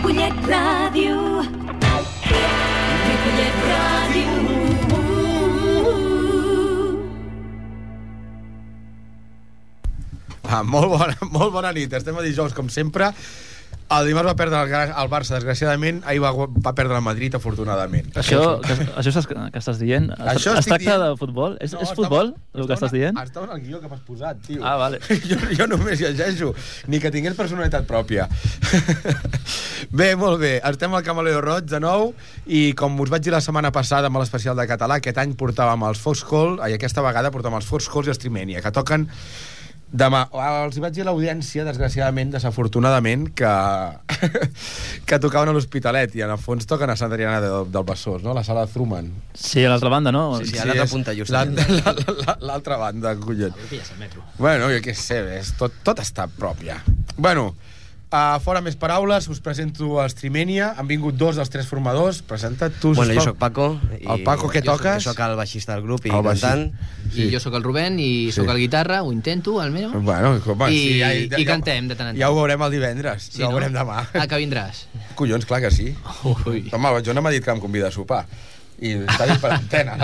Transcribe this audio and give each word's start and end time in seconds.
Ripollet 0.00 0.36
Ràdio. 0.48 1.16
Ripollet 3.04 3.56
Ràdio. 3.68 4.30
Ah, 10.48 10.62
molt, 10.64 10.88
bona, 10.88 11.12
molt 11.36 11.52
bona 11.52 11.74
nit. 11.76 11.92
Estem 11.92 12.16
a 12.16 12.24
dijous, 12.24 12.56
com 12.56 12.72
sempre. 12.72 13.10
El 13.90 14.06
dimarts 14.06 14.28
va 14.28 14.34
perdre 14.38 14.58
el, 14.62 14.92
el 15.02 15.08
Barça, 15.10 15.34
desgraciadament. 15.34 15.96
Ahir 16.06 16.20
va, 16.22 16.30
va 16.32 16.72
perdre 16.78 16.94
el 16.94 17.02
Madrid, 17.02 17.34
afortunadament. 17.34 18.12
Això, 18.20 18.60
que, 18.62 18.76
això 19.00 19.10
estàs, 19.10 19.26
que 19.26 19.58
estàs 19.58 19.80
dient? 19.80 20.06
Això 20.30 20.52
es 20.60 20.68
tracta 20.68 20.94
dient. 20.94 21.02
de 21.08 21.16
futbol? 21.18 21.56
És, 21.58 21.72
No, 21.74 21.80
és 21.82 21.90
estava- 21.90 21.96
futbol, 21.98 22.30
el 22.54 22.68
que 22.68 22.76
estàs 22.76 22.92
estava- 22.92 22.92
dient? 23.00 23.18
Estava 23.24 23.48
en 23.48 23.56
el 23.58 23.64
guió 23.66 23.80
que 23.82 23.88
m'has 23.90 24.04
posat, 24.06 24.38
tio. 24.46 24.60
Ah, 24.62 24.76
vale. 24.78 25.00
Jo, 25.30 25.40
jo 25.58 25.66
només 25.66 25.98
llegeixo. 26.00 26.52
Ni 26.86 27.00
que 27.02 27.10
tingués 27.10 27.34
personalitat 27.34 27.88
pròpia. 27.90 28.28
bé, 29.90 30.14
molt 30.16 30.38
bé. 30.40 30.52
Estem 30.70 30.94
al 30.94 31.02
Camaleo 31.06 31.40
Roig 31.42 31.66
de 31.70 31.80
nou 31.82 32.12
i 32.46 32.70
com 32.78 32.94
us 33.02 33.10
vaig 33.10 33.22
dir 33.26 33.34
la 33.34 33.42
setmana 33.42 33.72
passada 33.74 34.06
amb 34.10 34.20
l'especial 34.22 34.54
de 34.58 34.66
català, 34.70 35.00
aquest 35.00 35.18
any 35.18 35.34
portàvem 35.34 35.82
els 35.90 35.98
Foxhall 35.98 36.60
i 36.70 36.76
aquesta 36.78 37.02
vegada 37.02 37.30
portàvem 37.34 37.58
els 37.60 37.66
Foxhalls 37.68 38.06
i 38.06 38.14
els 38.14 38.22
Trimenia, 38.22 38.62
que 38.62 38.70
toquen 38.74 39.08
demà. 39.92 40.24
Els 40.64 40.76
hi 40.78 40.82
vaig 40.84 40.94
dir 40.94 41.02
a 41.02 41.08
l'audiència, 41.10 41.64
desgraciadament, 41.66 42.30
desafortunadament, 42.34 43.28
que, 43.34 43.50
que 45.08 45.18
tocaven 45.22 45.50
a 45.50 45.54
l'Hospitalet 45.56 46.14
i 46.18 46.22
en 46.26 46.30
el 46.34 46.38
fons 46.40 46.66
toquen 46.70 46.90
a 46.92 46.96
Santa 46.98 47.16
Adriana 47.16 47.40
del, 47.42 47.66
del 47.72 47.86
Besòs, 47.88 48.22
no? 48.26 48.34
la 48.36 48.44
sala 48.46 48.66
de 48.66 48.72
Truman. 48.74 49.10
Sí, 49.34 49.64
a 49.64 49.72
l'altra 49.72 49.90
banda, 49.92 50.12
no? 50.14 50.24
Sí, 50.40 50.52
sí, 50.52 50.58
a 50.58 50.66
l'altra 50.68 50.86
punta, 50.92 51.14
la- 52.26 52.38
L'altra 52.50 52.76
banda, 52.80 53.14
collons. 53.18 53.56
Bueno, 54.38 54.70
jo 54.72 54.80
què 54.84 54.94
sé, 54.96 55.20
és, 55.40 55.54
tot, 55.58 55.74
tot 55.86 56.00
està 56.02 56.28
prop 56.30 56.62
ja. 56.66 56.78
Bueno, 57.16 57.50
uh, 58.12 58.38
fora 58.42 58.60
més 58.60 58.76
paraules, 58.76 59.26
us 59.32 59.40
presento 59.40 60.00
els 60.02 60.14
Trimenia. 60.18 60.72
Han 60.78 60.88
vingut 60.90 61.16
dos 61.18 61.36
dels 61.36 61.50
tres 61.50 61.66
formadors. 61.70 62.20
Presenta't 62.26 62.74
tu, 62.80 62.92
Bueno, 62.94 63.14
jo 63.14 63.24
sóc 63.30 63.38
Paco. 63.38 63.80
El 64.00 64.22
Paco, 64.26 64.48
què 64.52 64.62
jo 64.64 64.72
toques? 64.72 65.02
Soc, 65.04 65.14
soc 65.16 65.22
el 65.28 65.36
baixista 65.38 65.74
del 65.76 65.82
grup 65.86 66.06
i 66.06 66.10
El 66.14 66.22
cantant. 66.24 66.66
I 67.14 67.30
jo 67.32 67.40
sóc 67.42 67.54
el 67.58 67.62
Rubén 67.64 67.98
i 67.98 68.10
Sí. 68.30 68.36
sóc 68.40 68.48
el 68.52 68.58
guitarra, 68.58 69.02
ho 69.02 69.12
intento, 69.12 69.60
almenys. 69.60 69.92
Bueno, 70.02 70.40
com, 70.44 70.62
I- 70.68 70.76
sí, 70.78 71.00
ja, 71.00 71.12
i 71.14 71.44
cantem 71.44 71.88
de 71.88 71.94
tant 71.96 72.08
en 72.10 72.14
tant. 72.14 72.20
Ja 72.20 72.30
ho 72.30 72.36
veurem 72.36 72.62
el 72.62 72.70
divendres, 72.70 73.22
sí, 73.30 73.38
ja 73.42 73.48
ho 73.48 73.52
veurem 73.52 73.72
demà. 73.74 74.06
Ah, 74.14 74.26
que 74.26 74.36
vindràs. 74.38 74.86
Collons, 75.14 75.44
clar 75.46 75.60
que 75.60 75.70
sí. 75.70 75.94
Ui. 76.46 76.68
Home, 76.72 76.88
el 76.96 77.04
Jona 77.04 77.20
m'ha 77.20 77.30
dit 77.30 77.44
que 77.44 77.50
em 77.50 77.60
convida 77.60 77.88
a 77.88 77.90
sopar. 77.92 78.26
I 78.80 78.94
està 79.04 79.26
dit 79.28 79.40
per 79.42 79.50
antena. 79.52 79.96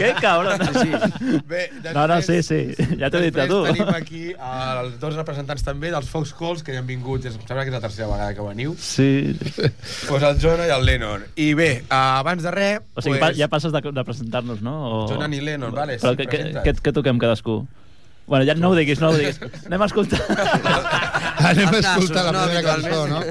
Què, 0.00 0.12
cabron? 0.22 0.62
Sí. 0.78 1.40
Bé, 1.48 1.66
No, 1.92 2.06
no, 2.08 2.16
sí, 2.24 2.38
sí. 2.42 2.60
Ja 3.00 3.10
t'he 3.12 3.20
dit 3.26 3.36
a 3.36 3.44
tu. 3.50 3.60
Després 3.66 3.76
tenim 3.76 3.94
aquí 3.94 4.22
els 4.32 4.94
dos 5.02 5.18
representants 5.18 5.66
també 5.66 5.92
dels 5.92 6.08
Fox 6.08 6.32
Calls, 6.38 6.64
que 6.64 6.72
ja 6.72 6.80
han 6.80 6.88
vingut, 6.88 7.26
em 7.28 7.36
sembla 7.36 7.66
que 7.66 7.72
és 7.72 7.76
la 7.76 7.82
tercera 7.84 8.08
vegada 8.08 8.32
que 8.36 8.46
veniu. 8.46 8.72
Sí. 8.80 9.36
Pues 10.08 10.24
el 10.24 10.40
Jonah 10.40 10.68
i 10.70 10.72
el 10.78 10.86
Lennon. 10.88 11.26
I 11.36 11.50
bé, 11.58 11.70
abans 11.92 12.46
de 12.46 12.54
res... 12.56 12.80
O 12.96 13.04
sigui, 13.04 13.20
pues, 13.20 13.36
ja 13.36 13.50
passes 13.52 13.74
de, 13.74 13.82
de 13.84 14.06
presentar-nos, 14.08 14.64
no? 14.64 14.78
O... 14.88 15.02
Jonan 15.12 15.36
i 15.36 15.42
Lennon, 15.44 15.74
vale, 15.76 16.00
Però 16.00 16.16
sí, 16.16 16.72
què 16.80 16.96
toquem 16.96 17.20
cadascú? 17.20 17.60
Bueno, 18.28 18.44
ja 18.44 18.54
no 18.54 18.68
ho 18.68 18.74
diguis, 18.76 19.00
no 19.00 19.08
ho 19.08 19.16
diguis. 19.16 19.40
Anem 19.64 19.82
a 19.82 19.86
escoltar. 19.88 20.20
Anem 21.48 21.74
a 21.74 21.78
escoltar 21.80 22.24
la 22.28 22.32
no, 22.34 22.44
primera 22.46 22.62
cançó, 22.66 23.06
no? 23.10 23.22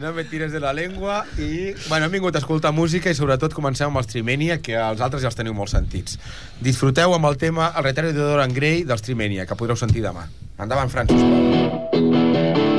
No 0.00 0.12
me 0.12 0.24
tires 0.28 0.52
de 0.52 0.60
la 0.60 0.72
llengua 0.74 1.22
i... 1.38 1.74
Bueno, 1.88 2.06
hem 2.06 2.16
vingut 2.18 2.34
a 2.34 2.42
escoltar 2.42 2.74
música 2.74 3.12
i 3.12 3.18
sobretot 3.18 3.54
comencem 3.54 3.90
amb 3.90 4.02
els 4.02 4.10
Trimenia, 4.10 4.60
que 4.62 4.76
els 4.78 5.02
altres 5.04 5.22
ja 5.22 5.30
els 5.30 5.38
teniu 5.38 5.54
molt 5.56 5.72
sentits. 5.74 6.18
Disfruteu 6.64 7.14
amb 7.14 7.30
el 7.30 7.38
tema 7.40 7.72
El 7.74 7.88
retard 7.90 8.12
de 8.12 8.20
Dorian 8.20 8.54
Gray 8.56 8.84
dels 8.88 9.06
Trimenia, 9.06 9.46
que 9.46 9.58
podreu 9.58 9.78
sentir 9.78 10.02
demà. 10.04 10.26
Endavant, 10.58 10.90
Fran, 10.90 11.10
sisplau. 11.10 11.84
En 11.94 12.73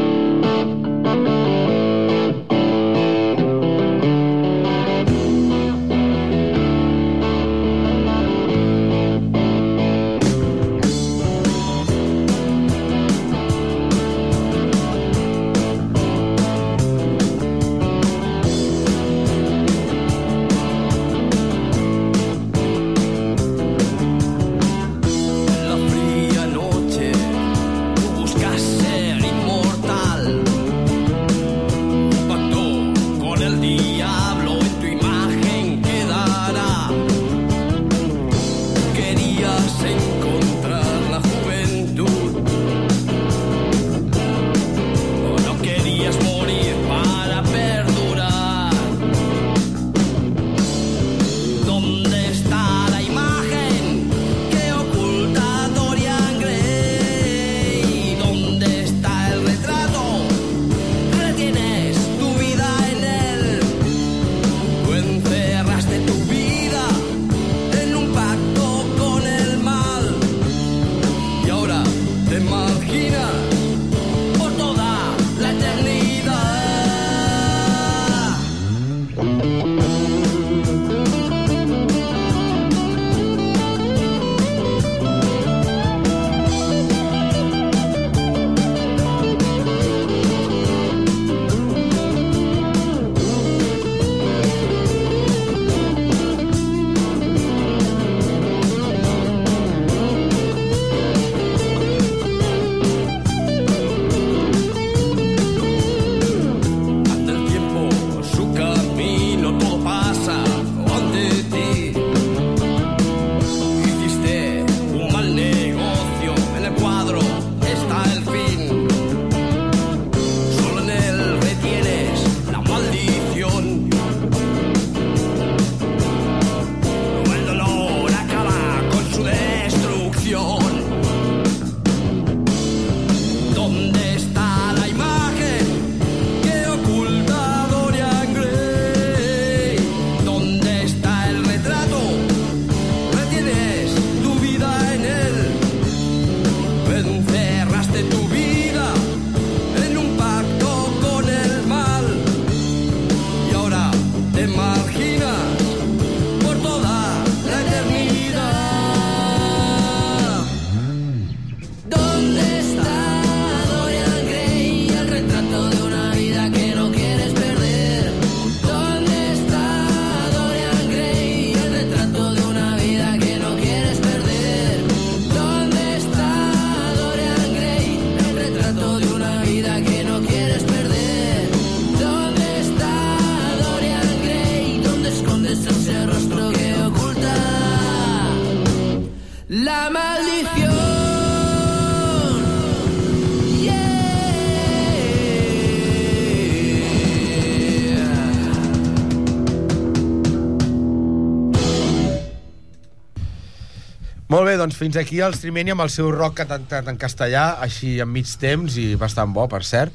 doncs 204.65 204.79
fins 204.81 204.97
aquí 204.97 205.19
el 205.21 205.35
Streamenia 205.37 205.75
amb 205.75 205.85
el 205.85 205.91
seu 205.93 206.09
rock 206.13 206.41
cantat 206.41 206.89
en 206.89 206.97
castellà, 207.01 207.45
així 207.61 207.99
en 208.01 208.09
mig 208.09 208.31
temps, 208.41 208.79
i 208.81 208.95
bastant 208.99 209.33
bo, 209.35 209.45
per 209.51 209.61
cert. 209.67 209.93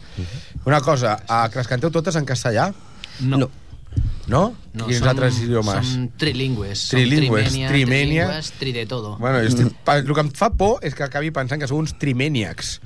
Una 0.69 0.81
cosa, 0.85 1.19
a 1.27 1.49
que 1.51 1.59
les 1.59 1.71
canteu 1.71 1.91
totes 1.91 2.19
en 2.21 2.29
castellà? 2.29 2.71
No. 3.21 3.43
No. 3.45 3.51
No? 4.31 4.55
No, 4.73 4.87
Quins 4.87 5.01
som- 5.01 5.09
altres 5.11 5.41
idiomes? 5.43 5.87
Som 5.91 6.09
trilingües. 6.17 6.89
Trilingües, 6.93 7.49
Som 7.51 7.67
trimènia, 7.67 7.69
trimènia. 7.69 8.25
trilingües, 8.29 8.53
tri 8.61 8.73
de 8.73 8.87
todo. 8.87 9.17
Bueno, 9.19 9.41
pa- 9.85 9.97
el 9.99 10.07
que 10.15 10.21
em 10.23 10.31
fa 10.31 10.51
por 10.55 10.79
és 10.87 10.95
que 10.95 11.03
acabi 11.03 11.33
pensant 11.35 11.59
que 11.61 11.67
sou 11.67 11.79
uns 11.83 11.97
triméniacs. 11.99 12.79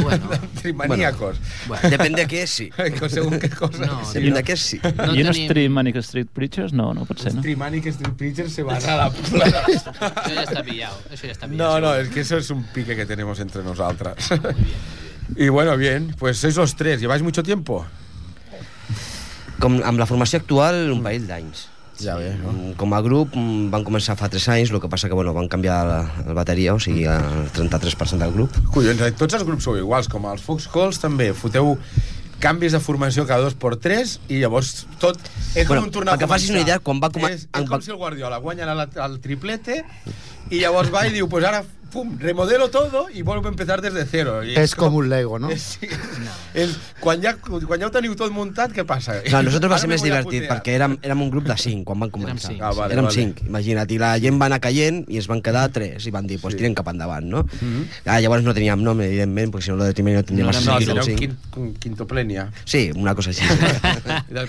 Bueno, 0.00 0.30
Trimaníacos. 0.62 1.36
bueno. 1.66 1.90
Depèn 1.90 2.14
de 2.14 2.24
què, 2.30 2.46
sí. 2.46 2.70
Bueno. 2.78 3.08
Segons 3.10 3.36
què 3.42 3.50
cosa. 3.52 3.84
No, 3.84 3.98
sí, 4.06 4.20
Depèn 4.20 4.38
de 4.38 4.44
què, 4.46 4.56
sí. 4.56 4.78
No 4.96 5.10
I 5.12 5.24
unos 5.26 5.36
tenim- 5.36 5.48
Trimanic 5.50 5.96
Street 6.06 6.28
Preachers? 6.32 6.72
No, 6.72 6.94
no 6.94 7.04
pot 7.04 7.18
ser, 7.20 7.34
no? 7.34 7.42
Trimanic 7.42 7.86
Street 7.92 8.14
Preachers 8.16 8.52
se 8.54 8.62
van 8.62 8.78
a 8.88 8.96
la... 8.96 9.10
Això 9.12 10.30
ja 10.30 10.46
està 10.46 10.62
pillado. 10.64 10.96
Això 11.10 11.26
ja 11.26 11.34
està 11.34 11.48
No, 11.50 11.56
pillado. 11.58 11.80
no, 11.80 11.94
es 11.96 12.08
que 12.08 12.20
eso 12.20 12.38
es 12.38 12.48
un 12.50 12.62
pique 12.72 12.94
que 12.96 13.04
tenemos 13.04 13.40
entre 13.40 13.62
nosotras. 13.64 14.30
y 15.36 15.48
bueno, 15.48 15.76
bien, 15.76 16.14
pues 16.18 16.38
sois 16.38 16.54
los 16.56 16.76
tres. 16.76 17.00
¿Lleváis 17.00 17.22
mucho 17.22 17.42
tiempo? 17.42 17.84
Com 19.60 19.78
amb 19.86 19.98
la 20.00 20.06
formació 20.06 20.40
actual, 20.42 20.90
un 20.92 21.02
parell 21.04 21.26
d'anys. 21.30 21.68
Ja 22.00 22.16
bé, 22.18 22.32
no? 22.40 22.50
Mm, 22.50 22.72
Com 22.80 22.92
a 22.96 22.98
grup 23.04 23.36
mm, 23.38 23.68
van 23.70 23.84
començar 23.86 24.16
fa 24.18 24.26
3 24.28 24.48
anys, 24.56 24.72
el 24.74 24.80
que 24.82 24.88
passa 24.90 25.06
que 25.08 25.14
bueno, 25.14 25.32
van 25.36 25.46
canviar 25.48 25.76
la, 25.86 26.00
la 26.26 26.34
bateria, 26.34 26.74
o 26.74 26.80
sigui, 26.82 27.04
el 27.06 27.46
33% 27.54 28.18
del 28.18 28.32
grup. 28.34 28.56
Collons, 28.74 29.00
eh, 29.06 29.12
tots 29.14 29.36
els 29.38 29.44
grups 29.46 29.62
sou 29.68 29.78
iguals, 29.78 30.08
com 30.10 30.26
els 30.26 30.42
Fox 30.42 30.66
Calls 30.72 30.98
també. 30.98 31.30
Foteu 31.38 31.76
canvis 32.42 32.74
de 32.74 32.80
formació 32.82 33.22
cada 33.28 33.46
dos 33.46 33.54
per 33.54 33.76
tres 33.80 34.18
i 34.28 34.40
llavors 34.42 34.86
tot 35.00 35.16
és 35.54 35.68
Bueno, 35.68 35.84
com 35.84 35.86
un 35.86 35.94
tornar 35.94 36.16
a 36.16 36.18
perquè 36.18 36.28
facis 36.34 36.50
una 36.50 36.64
idea, 36.66 36.80
quan 36.82 36.98
va 37.00 37.08
coma- 37.14 37.30
És, 37.30 37.46
és 37.46 37.68
com 37.70 37.80
si 37.80 37.94
el 37.94 37.96
Guardiola 37.96 38.42
guanya 38.42 38.66
el, 38.74 38.82
el 39.06 39.14
triplete 39.22 39.78
i 40.50 40.58
llavors 40.60 40.90
va 40.92 41.06
i 41.06 41.14
diu, 41.14 41.28
pues 41.30 41.46
ara, 41.46 41.62
pum, 41.94 42.18
remodelo 42.18 42.66
todo 42.74 43.06
i 43.14 43.22
vuelvo 43.22 43.46
a 43.46 43.52
empezar 43.54 43.80
desde 43.80 44.04
cero. 44.04 44.42
I 44.44 44.58
És 44.60 44.74
com 44.74 44.92
un 44.98 45.08
Lego, 45.08 45.38
no? 45.38 45.48
Sí, 45.56 45.88
és, 46.54 46.76
quan, 47.00 47.20
ja, 47.22 47.34
quan 47.36 47.80
ja 47.80 47.86
ho 47.88 47.90
teniu 47.90 48.14
tot 48.16 48.32
muntat, 48.32 48.72
què 48.72 48.84
passa? 48.86 49.18
No, 49.30 49.42
nosaltres 49.42 49.70
va 49.72 49.78
ser 49.82 49.88
més 49.90 50.02
divertit, 50.02 50.44
putear. 50.44 50.52
perquè 50.58 50.76
érem, 50.78 50.96
érem 51.02 51.22
un 51.22 51.30
grup 51.30 51.44
de 51.50 51.56
5 51.58 51.84
quan 51.84 51.98
van 52.00 52.10
començar. 52.14 52.50
cinc, 52.52 52.62
Ah, 52.62 52.70
vale, 52.72 52.94
érem 52.94 53.04
vale. 53.04 53.14
5, 53.14 53.46
imagina't, 53.48 53.90
i 53.90 53.98
la 53.98 54.12
gent 54.20 54.40
va 54.40 54.46
anar 54.46 54.60
caient 54.60 55.04
i 55.08 55.18
es 55.18 55.26
van 55.26 55.42
quedar 55.42 55.68
3 55.72 56.06
i 56.06 56.10
van 56.10 56.26
dir, 56.26 56.40
pues 56.40 56.54
Sí. 56.54 56.58
tirem 56.58 56.74
cap 56.74 56.88
endavant, 56.88 57.26
no? 57.26 57.42
Mhm. 57.44 57.88
ah, 58.06 58.20
llavors 58.20 58.44
no 58.44 58.54
teníem 58.54 58.80
nom, 58.82 59.00
evidentment, 59.00 59.52
perquè 59.52 59.62
si 59.62 59.70
no 59.70 59.76
lo 59.76 59.84
de 59.84 59.90
no 60.02 60.22
tindria 60.22 60.44
No, 60.44 60.52
No, 60.52 60.60
sentit, 60.60 60.86
teniu 60.88 61.02
el 61.02 61.04
cinc. 61.04 61.18
quin, 61.18 61.74
quintoplenia. 61.74 62.50
Sí, 62.64 62.90
una 62.94 63.14
cosa 63.14 63.30
així. 63.30 63.42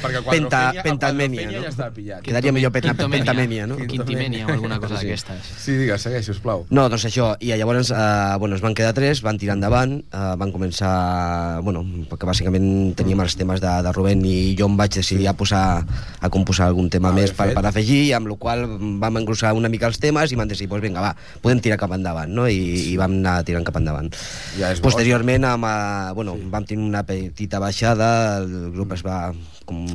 Perquè 0.06 0.22
Penta, 0.30 0.74
pentamènia, 0.84 1.46
no? 1.50 1.62
ja 1.63 1.69
està 1.69 1.90
pillat. 1.94 2.22
Quedaria 2.25 2.51
millor 2.51 2.72
pentamènia, 2.72 3.66
no? 3.68 3.78
Quintimènia 3.78 4.46
o 4.48 4.51
alguna 4.54 4.80
cosa 4.80 4.98
Sí. 5.00 5.06
d'aquestes. 5.08 5.46
Sí, 5.58 5.72
digues, 5.78 6.01
segueix, 6.01 6.25
sisplau. 6.25 6.66
No, 6.69 6.88
doncs 6.90 7.06
això, 7.06 7.36
i 7.40 7.51
llavors 7.56 7.92
eh, 7.92 8.36
bueno, 8.40 8.56
es 8.56 8.62
van 8.62 8.74
quedar 8.75 8.94
tres, 8.94 9.22
van 9.22 9.38
tirar 9.38 9.56
endavant, 9.56 10.00
eh, 10.12 10.36
van 10.38 10.51
començar, 10.51 11.62
bueno, 11.63 11.84
perquè 12.10 12.28
bàsicament 12.28 12.68
teníem 13.00 13.22
els 13.24 13.36
temes 13.40 13.62
de, 13.64 13.72
de 13.86 13.94
Rubén 13.96 14.22
i 14.28 14.54
jo 14.60 14.68
em 14.70 14.76
vaig 14.80 14.94
decidir 14.98 15.30
a 15.32 15.36
posar 15.38 15.64
a 15.86 16.30
composar 16.34 16.68
algun 16.70 16.90
tema 16.94 17.10
Ah, 17.10 17.16
més 17.16 17.32
per, 17.32 17.50
fet. 17.50 17.56
per 17.58 17.66
afegir, 17.70 18.02
amb 18.18 18.28
la 18.32 18.38
qual 18.42 18.66
vam 19.02 19.22
engrossar 19.22 19.54
una 19.56 19.70
mica 19.72 19.88
els 19.88 20.00
temes 20.02 20.32
i 20.32 20.40
vam 20.40 20.50
decidir, 20.50 20.70
doncs 20.72 20.84
vinga, 20.86 21.04
va, 21.04 21.14
podem 21.42 21.62
tirar 21.64 21.78
cap 21.82 21.94
endavant, 21.96 22.32
no? 22.32 22.48
I, 22.50 22.92
i 22.92 22.96
vam 23.00 23.18
anar 23.20 23.40
tirant 23.48 23.66
cap 23.68 23.78
endavant. 23.80 24.12
Ja. 24.60 24.74
Posteriorment, 24.82 25.46
amb, 25.48 25.66
eh, 25.70 26.14
bueno, 26.18 26.36
sí. 26.40 26.50
vam 26.52 26.66
tenir 26.68 26.86
una 26.86 27.06
petita 27.08 27.60
baixada, 27.64 28.42
el 28.44 28.72
grup 28.76 28.94
es 28.98 29.06
va 29.06 29.30
com, 29.66 29.86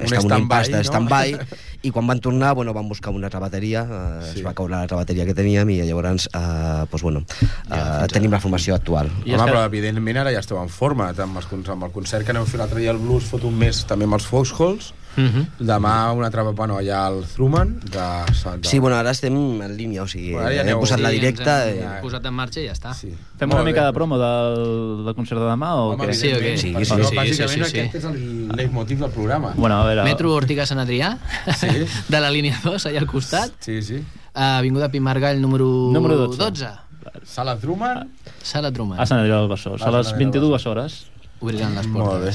estar 0.00 0.20
un 0.22 0.30
stand-by, 0.30 0.42
impàs 0.46 0.70
de 0.70 0.78
no? 0.78 0.84
stand-by, 0.88 1.36
i 1.86 1.90
quan 1.90 2.06
van 2.06 2.20
tornar, 2.22 2.54
bueno, 2.54 2.72
van 2.72 2.88
buscar 2.88 3.12
una 3.12 3.26
altra 3.26 3.40
bateria, 3.42 3.82
eh, 3.82 4.24
Sí. 4.32 4.38
es 4.40 4.46
va 4.46 4.54
caure 4.54 4.76
l'altra 4.76 4.96
bateria 4.96 5.26
que 5.26 5.34
teníem 5.34 5.68
i 5.74 5.80
llavors, 5.82 6.28
eh, 6.32 6.86
doncs, 6.90 7.02
bueno, 7.02 7.24
eh, 7.70 8.06
tenim 8.12 8.30
la 8.30 8.40
formació 8.40 8.74
actual. 8.74 9.10
I 9.24 9.34
Home, 9.34 9.44
que- 9.44 9.50
però 9.50 9.64
evidentment 9.66 10.16
ara 10.22 10.32
ja 10.32 10.40
esteu 10.40 10.60
en 10.62 10.68
forma 10.68 11.10
amb, 11.10 11.36
els, 11.36 11.46
con- 11.46 11.64
amb 11.68 11.84
el 11.84 11.90
concert 11.90 12.24
que 12.24 12.30
aneu 12.30 12.44
a 12.44 12.46
fer 12.46 12.58
l'altre 12.62 12.80
dia 12.80 12.90
al 12.90 12.98
Blues 12.98 13.24
fot 13.24 13.44
un 13.44 13.58
mes 13.58 13.84
també 13.86 14.04
amb 14.04 14.14
els 14.14 14.26
Foxholes 14.26 14.92
Mhm. 15.16 15.46
demà 15.60 16.12
una 16.12 16.26
altra, 16.26 16.42
bueno, 16.42 16.78
allà 16.78 17.06
al 17.06 17.24
Truman 17.34 17.78
de, 17.80 17.98
de... 17.98 18.68
Sí, 18.68 18.78
bueno, 18.78 18.96
ara 18.96 19.10
estem 19.10 19.34
en 19.62 19.76
línia, 19.76 20.02
o 20.02 20.06
sigui, 20.08 20.32
Bueno, 20.32 20.48
ja 20.50 20.62
hem 20.62 20.78
posat 20.80 21.00
la 21.00 21.10
Sí, 21.10 21.16
ens 21.16 21.20
directa... 21.22 21.68
hem 21.68 21.78
Eh, 21.82 21.98
posat 22.00 22.24
en 22.26 22.34
marxa 22.34 22.60
i 22.60 22.66
ja 22.66 22.72
està. 22.72 22.94
sí. 22.94 23.10
Fem 23.38 23.48
Molt 23.48 23.60
una 23.60 23.64
mica 23.68 23.80
bé. 23.82 23.86
de 23.86 23.92
promo 23.92 24.18
del, 24.18 25.04
del 25.04 25.14
concert 25.14 25.40
de 25.40 25.46
demà 25.46 25.74
o 25.76 25.90
Home, 25.92 26.06
què? 26.06 26.14
Sí, 26.14 26.32
o 26.32 26.36
què? 26.40 26.56
Sí, 26.56 26.72
perquè 26.72 26.84
sí, 26.84 26.96
no, 26.96 27.04
sí, 27.08 27.16
bàsicament 27.16 27.50
sí, 27.50 27.64
sí, 27.64 27.70
sí. 27.70 27.80
aquest 27.80 27.94
és 27.96 28.04
el 28.04 28.48
leitmotiv 28.56 28.98
del 29.00 29.10
programa 29.10 29.52
Bueno, 29.56 29.82
a 29.82 29.86
veure... 29.86 30.04
Metro 30.04 30.32
Ortiga 30.34 30.64
Sant 30.66 30.80
Adrià, 30.80 31.18
Sí. 31.58 31.68
de 32.08 32.20
la 32.20 32.30
línia 32.30 32.58
2, 32.64 32.86
allà 32.86 32.98
al 33.00 33.06
costat. 33.06 33.52
sí, 33.60 33.82
sí 33.82 34.02
Uh, 34.34 34.56
Avinguda 34.64 34.88
Pimargall, 34.88 35.42
número, 35.42 35.66
Número 35.92 36.16
12. 36.16 36.38
12. 36.38 36.68
Sala 37.26 37.58
Truman 37.58 38.08
Sala 38.42 38.72
Truman. 38.72 38.98
A 38.98 39.04
Sant 39.04 39.20
Adrià 39.20 39.36
del 39.42 39.50
Besòs, 39.50 39.82
A 39.84 39.90
les 39.92 40.06
Sant 40.08 40.16
Adrià 40.16 40.30
del 40.32 40.40
22 40.40 40.66
hores. 40.66 41.06
Obriran 41.40 41.74
les 41.76 41.86
Molt 41.86 42.22
bé. 42.24 42.32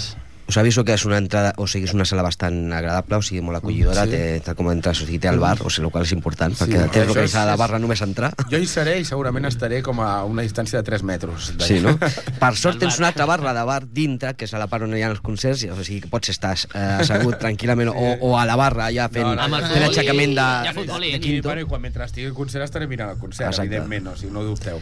Us 0.48 0.58
aviso 0.58 0.84
que 0.86 0.94
és 0.94 1.04
una 1.06 1.18
entrada, 1.18 1.54
o 1.58 1.68
sigui, 1.68 1.86
és 1.86 1.94
una 1.94 2.06
sala 2.06 2.24
bastant 2.24 2.72
agradable, 2.74 3.18
o 3.18 3.22
sigui, 3.22 3.42
molt 3.42 3.58
acollidora, 3.60 4.06
Sí. 4.06 4.12
sí. 4.12 4.16
té, 4.18 4.40
tal 4.46 4.56
com 4.56 4.70
entres, 4.72 5.02
o 5.02 5.06
sigui, 5.06 5.20
té 5.20 5.28
el 5.28 5.40
bar, 5.40 5.58
o 5.62 5.70
sigui, 5.70 5.86
el 5.88 5.92
qual 5.92 6.06
és 6.06 6.12
important, 6.14 6.56
Sí, 6.56 6.64
perquè 6.64 7.06
localitzada 7.06 7.52
és- 7.52 7.52
la 7.52 7.56
barra 7.58 7.80
només 7.80 8.02
entrar. 8.02 8.34
jo 8.50 8.58
hi 8.58 8.66
seré 8.66 9.00
i 9.00 9.06
segurament 9.06 9.46
estaré 9.46 9.82
com 9.84 10.00
a 10.00 10.24
una 10.24 10.42
distància 10.44 10.80
de 10.80 10.84
3 10.84 11.04
metres 11.04 11.52
d'allà. 11.58 11.68
Sí, 11.68 11.80
no? 11.82 11.98
Per 12.40 12.56
sort 12.56 12.80
tens 12.80 12.98
una 13.00 13.08
altra 13.10 13.26
barra 13.26 13.54
de 13.54 13.64
bar 13.64 13.88
dintre, 13.92 14.34
que 14.36 14.46
és 14.46 14.54
a 14.54 14.60
la 14.60 14.68
part 14.68 14.84
on 14.84 14.96
hi 14.96 15.02
ha 15.04 15.10
els 15.12 15.20
concerts, 15.22 15.64
o 15.66 15.84
sigui, 15.84 16.02
que 16.02 16.08
pots 16.08 16.30
estar 16.30 16.56
eh, 16.74 16.80
assegut 17.02 17.36
tranquil·lament, 17.44 17.90
o, 17.90 18.18
o 18.22 18.38
a 18.40 18.46
la 18.46 18.56
barra 18.56 18.90
ja 18.92 19.10
fent, 19.10 19.26
No, 19.28 19.36
no, 19.36 19.42
Amb 19.42 19.54
el 19.56 19.62
fent 19.62 19.74
futbolí, 19.74 19.90
aixecament 19.90 20.36
de, 20.36 20.48
de, 20.84 21.10
de 21.12 21.18
I, 21.18 21.20
quinto. 21.20 21.50
bueno, 21.50 21.62
i 21.62 21.66
quan 21.66 21.82
mentre 21.82 22.06
estigui 22.06 22.28
al 22.28 22.34
concert 22.34 22.64
estaré 22.64 22.88
mirant 22.88 23.12
el 23.12 23.18
concert, 23.18 23.50
Exacte. 23.50 23.68
evidentment, 23.68 24.08
o 24.08 24.16
sigui, 24.16 24.32
no 24.32 24.44
dubteu. 24.44 24.80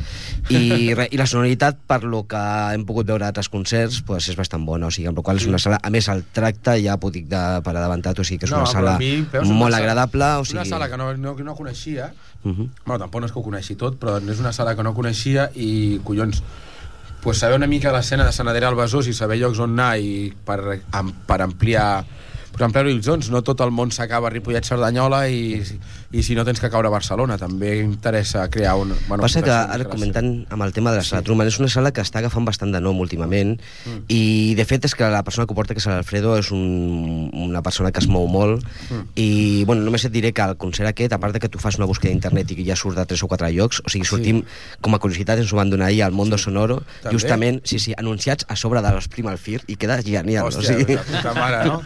I, 0.49 0.93
re, 0.93 1.07
I 1.11 1.17
la 1.17 1.25
sonoritat, 1.25 1.77
per 1.87 2.03
lo 2.03 2.25
que 2.27 2.37
hem 2.73 2.85
pogut 2.85 3.07
veure 3.07 3.25
a 3.25 3.29
altres 3.29 3.49
concerts, 3.49 4.01
pues, 4.05 4.29
és 4.29 4.35
bastant 4.37 4.63
bona, 4.65 4.87
o 4.87 4.91
sigui, 4.91 5.07
amb 5.07 5.17
la 5.17 5.23
qual 5.23 5.37
és 5.37 5.45
una 5.47 5.54
sala, 5.61 5.79
a 5.81 5.89
més 5.93 6.07
el 6.11 6.23
tracte 6.35 6.75
ja 6.83 6.97
puc 7.01 7.13
dir 7.15 7.25
de, 7.31 7.41
per 7.65 7.75
avançat, 7.77 8.19
o 8.19 8.23
sigui 8.27 8.43
que 8.43 8.49
és 8.49 8.53
una 8.53 8.63
però 8.63 8.71
sala 8.71 8.97
mi, 9.01 9.11
veus, 9.31 9.49
molt 9.49 9.73
una 9.73 9.81
agradable, 9.81 10.29
o 10.41 10.45
sigui... 10.45 10.59
Una 10.59 10.69
sala 10.69 10.89
que 10.91 10.97
no, 11.01 11.11
no, 11.17 11.35
no 11.47 11.55
coneixia, 11.57 12.13
Uh 12.45 12.51
-huh. 12.51 12.69
bueno, 12.85 12.99
tampoc 12.99 13.21
no 13.21 13.25
és 13.25 13.31
que 13.33 13.39
ho 13.39 13.43
coneixi 13.43 13.75
tot, 13.75 13.95
però 13.99 14.21
és 14.21 14.39
una 14.39 14.53
sala 14.53 14.75
que 14.75 14.83
no 14.83 14.93
coneixia 14.93 15.49
i, 15.55 15.99
collons, 16.03 16.43
pues 17.23 17.39
saber 17.39 17.55
una 17.55 17.65
mica 17.65 17.91
l'escena 17.91 18.23
de 18.23 18.31
Sant 18.31 18.47
Adrià 18.47 18.67
al 18.67 18.75
Besòs 18.75 19.07
i 19.07 19.13
saber 19.13 19.39
llocs 19.39 19.57
on 19.59 19.71
anar 19.71 19.97
i 19.97 20.31
per, 20.45 20.59
am, 20.91 21.11
per 21.25 21.41
ampliar 21.41 22.05
per 22.55 22.63
ampliar 22.63 22.85
horitzons, 22.85 23.31
no 23.33 23.41
tot 23.43 23.59
el 23.65 23.71
món 23.71 23.91
s'acaba 23.91 24.29
a 24.29 24.29
Ripollet 24.29 24.63
Cerdanyola 24.63 25.25
i, 25.27 25.57
i 26.15 26.23
si 26.23 26.35
no 26.37 26.45
tens 26.47 26.61
que 26.63 26.69
caure 26.71 26.87
a 26.87 26.93
Barcelona, 26.93 27.35
també 27.37 27.73
interessa 27.83 28.45
crear 28.49 28.75
un... 28.79 28.93
Bueno, 29.09 29.21
Passa 29.25 29.41
que 29.43 29.51
ara 29.51 29.83
comentant 29.91 30.29
amb 30.53 30.63
el 30.63 30.71
tema 30.71 30.93
de 30.93 31.01
la 31.01 31.03
sala 31.03 31.21
Truman, 31.27 31.49
és 31.51 31.57
una 31.59 31.67
sala 31.71 31.91
que 31.91 31.99
està 32.05 32.21
agafant 32.21 32.45
bastant 32.47 32.71
de 32.71 32.79
nom 32.81 32.99
últimament 33.03 33.55
Mm. 33.85 34.05
i 34.09 34.55
de 34.57 34.63
fet 34.65 34.85
és 34.87 34.95
que 34.97 35.05
la 35.11 35.21
persona 35.23 35.45
que 35.45 35.53
ho 35.53 35.55
porta, 35.57 35.75
que 35.75 35.81
és 35.83 35.85
l'Alfredo, 35.89 36.37
és 36.39 36.47
un, 36.55 37.29
una 37.33 37.61
persona 37.61 37.91
que 37.91 37.99
es 37.99 38.07
mou 38.07 38.27
molt 38.31 38.63
Mm. 38.89 39.01
i 39.19 39.63
bueno, 39.65 39.83
només 39.83 40.05
et 40.07 40.11
diré 40.13 40.31
que 40.33 40.41
el 40.41 40.55
concert 40.57 40.87
aquest, 40.89 41.13
a 41.13 41.19
part 41.19 41.33
de 41.35 41.39
que 41.43 41.49
tu 41.49 41.59
fas 41.59 41.77
una 41.77 41.85
búsqueda 41.85 42.11
d'internet 42.13 42.51
i 42.51 42.55
que 42.55 42.65
ja 42.65 42.75
surt 42.79 42.97
de 42.97 43.05
3 43.05 43.23
o 43.23 43.27
4 43.27 43.49
llocs, 43.53 43.81
o 43.85 43.89
sigui, 43.91 44.05
sortim 44.07 44.43
com 44.81 44.95
a 44.95 44.99
curiositat, 44.99 45.39
ens 45.43 45.51
ho 45.53 45.57
van 45.59 45.69
donar 45.69 45.87
ahir 45.91 46.03
al 46.03 46.11
Mondo 46.15 46.37
Sonoro, 46.37 46.81
També? 47.03 47.13
justament, 47.17 47.61
sí, 47.65 47.79
sí, 47.79 47.93
anunciats 47.97 48.45
a 48.47 48.55
sobre 48.55 48.81
de 48.81 48.91
l'Esprim 48.95 49.27
al 49.27 49.37
Fir 49.37 49.61
i 49.67 49.75
queda 49.75 49.99
genial. 50.01 50.47
Hòstia, 50.47 50.75
o 50.75 50.79
sigui... 50.79 50.97
puta 50.97 51.33
mare, 51.37 51.65
no? 51.67 51.81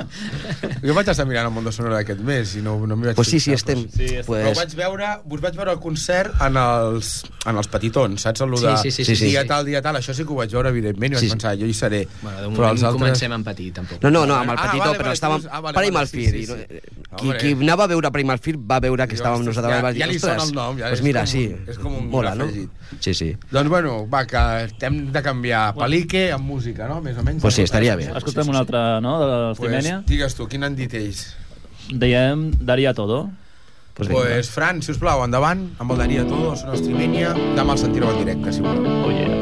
Jo 0.83 0.93
vaig 0.95 1.07
estar 1.09 1.25
mirant 1.27 1.47
el 1.49 1.53
Mundo 1.55 1.71
Sonoro 1.71 1.95
d'aquest 1.97 2.21
mes 2.21 2.55
i 2.59 2.61
no, 2.65 2.77
no 2.87 2.95
m'hi 2.95 3.09
vaig 3.11 3.15
Pues 3.19 3.27
sí, 3.31 3.39
sí, 3.39 3.53
estem. 3.55 3.85
però 3.89 4.18
Sí. 4.23 4.31
Però 4.31 4.43
Pues... 4.53 4.57
vaig 4.57 4.75
veure, 4.75 5.07
us 5.29 5.41
vaig 5.41 5.55
veure 5.55 5.71
el 5.71 5.79
concert 5.79 6.33
en 6.41 6.57
els, 6.57 7.23
en 7.45 7.57
els 7.57 7.67
petitons, 7.67 8.21
saps? 8.21 8.41
El 8.41 8.51
de 8.51 8.77
Sí, 8.77 8.91
sí, 8.91 9.03
sí, 9.05 9.15
sí, 9.15 9.25
dia 9.25 9.41
sí. 9.43 9.47
tal, 9.47 9.65
dia 9.65 9.81
tal, 9.81 9.95
això 9.95 10.13
sí 10.13 10.23
que 10.25 10.31
ho 10.33 10.35
vaig 10.35 10.51
veure, 10.51 10.69
evidentment, 10.69 11.11
i 11.13 11.15
vaig 11.15 11.21
Sí, 11.23 11.27
sí. 11.27 11.31
pensar, 11.37 11.55
jo 11.57 11.65
hi 11.65 11.73
seré. 11.73 12.07
Bueno, 12.21 12.41
de 12.41 12.47
moment 12.49 12.81
comencem 12.99 13.31
amb 13.31 13.45
petit, 13.45 13.73
tampoc. 13.75 14.01
No, 14.03 14.09
no, 14.11 14.25
no, 14.25 14.35
amb 14.35 14.51
el 14.51 14.57
Ah, 14.57 14.61
petitó, 14.67 14.85
vale, 14.85 14.97
però 14.97 15.03
vale, 15.09 15.13
estàvem 15.19 15.41
tu- 15.41 15.49
ah, 15.51 15.59
vale, 15.61 15.77
Primal 15.77 16.05
vale, 16.05 16.07
sí, 16.07 16.17
Fear. 16.17 16.31
sí, 16.31 16.43
i 16.43 16.47
no- 16.47 16.55
sí. 16.55 16.65
Qui, 17.09 17.23
Hombre. 17.25 17.37
qui 17.39 17.51
anava 17.53 17.83
a 17.83 17.87
veure 17.87 18.11
Primal 18.11 18.39
Fear 18.39 18.57
va 18.71 18.79
veure 18.79 19.07
que 19.07 19.15
estàvem 19.15 19.43
nosaltres 19.43 19.73
ja- 19.81 19.93
ja 19.93 20.05
li 20.07 20.15
"Ostres, 20.15 20.21
sona 20.21 20.43
el 20.43 20.53
nom, 20.53 20.77
ja 20.77 20.87
pues 20.89 20.99
és 20.99 21.03
mira, 21.03 21.21
com 21.21 21.27
sí, 21.27 21.55
és 21.67 21.77
com 21.79 21.95
un 21.97 22.09
mola, 22.09 22.35
no? 22.35 22.45
Sí, 22.99 23.13
sí. 23.13 23.35
Doncs 23.51 23.69
bueno, 23.69 24.07
va, 24.09 24.25
que 24.27 24.37
hem 24.85 25.11
de 25.11 25.21
canviar 25.23 25.73
pel·lique 25.75 26.31
amb 26.31 26.45
música, 26.45 26.87
no? 26.87 27.01
Més 27.01 27.17
o 27.17 27.23
menys. 27.23 27.41
Pues 27.41 27.55
sí, 27.55 27.61
estaria 27.63 27.95
bé. 27.95 28.11
Escoltem 28.15 28.47
una 28.49 28.59
altra, 28.59 28.99
no?, 29.01 29.19
de 29.19 29.49
l'Estimènia. 29.49 29.95
Pues, 30.01 30.05
digues 30.07 30.35
tu, 30.35 30.47
quin 30.47 30.63
han 30.63 30.75
dit 30.75 30.93
ells? 30.93 31.35
Dèiem 31.89 32.51
Daria 32.59 32.93
Todo. 32.93 33.29
Pues 33.99 34.07
vinga. 34.07 34.21
Pues, 34.23 34.49
Fran, 34.55 34.79
si 34.81 34.93
us 34.95 35.01
plau, 35.01 35.25
endavant, 35.25 35.65
amb 35.83 35.91
el 35.91 35.99
Daria 36.05 36.23
Todo, 36.29 36.55
són 36.55 36.71
els 36.71 36.85
Trimènia, 36.87 37.35
demà 37.59 37.75
el 37.75 37.83
sentireu 37.83 38.15
en 38.15 38.23
directe, 38.23 38.55
si 38.55 38.63
voleu. 38.63 38.87
Oh, 39.03 39.11
yeah. 39.11 39.38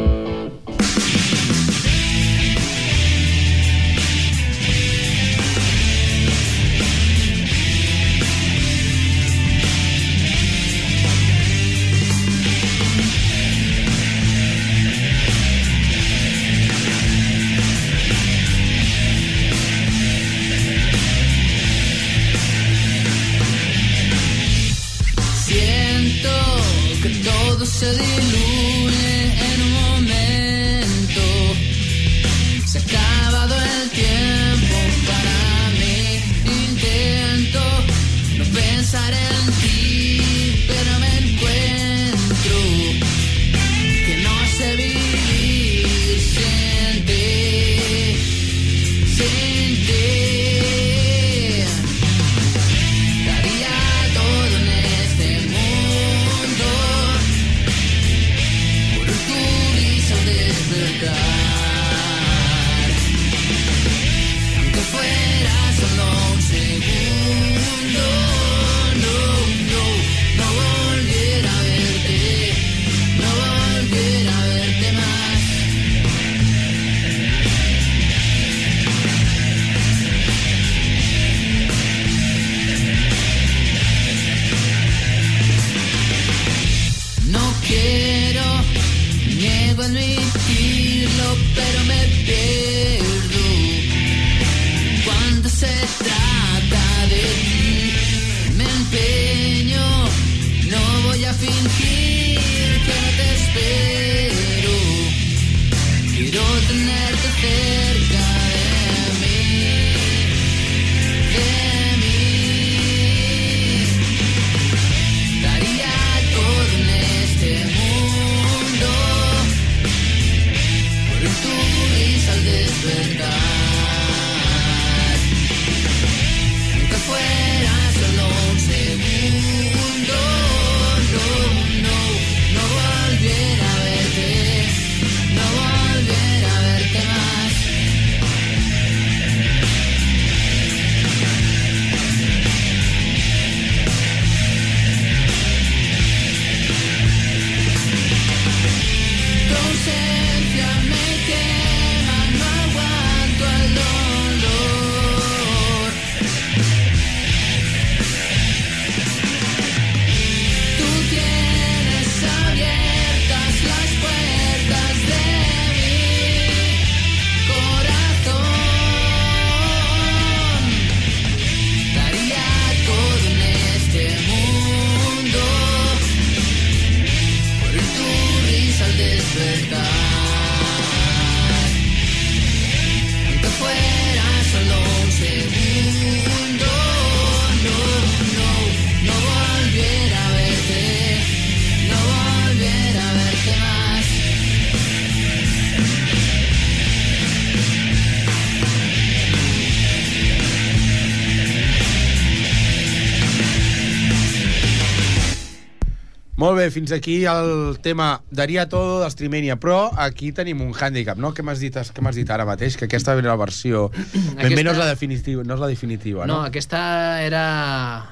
Bé, 206.67 206.71
fins 206.73 206.91
aquí 206.95 207.17
el 207.25 207.77
tema 207.81 208.21
Daria 208.31 208.67
Todo 208.69 208.99
d'Estrimènia, 209.01 209.55
però 209.59 209.89
aquí 209.97 210.31
tenim 210.35 210.61
un 210.65 210.73
hàndicap, 210.75 211.17
no? 211.17 211.33
Què 211.33 211.43
m'has 211.45 211.59
dit, 211.63 211.75
què 211.75 212.03
m'has 212.03 212.15
dit 212.19 212.29
ara 212.33 212.45
mateix? 212.47 212.77
Que 212.77 212.85
aquesta 212.89 213.15
era 213.17 213.29
la 213.31 213.37
versió... 213.39 213.87
Ben 214.37 214.45
Aquesta- 214.45 214.55
bé 214.55 214.63
no 214.67 214.71
és 214.75 214.77
la 214.81 214.87
definitiva, 214.91 215.43
no 215.47 215.55
és 215.57 215.63
la 215.63 215.67
definitiva, 215.71 216.25
No, 216.27 216.41
no? 216.41 216.41
aquesta 216.47 217.23
era 217.23 217.43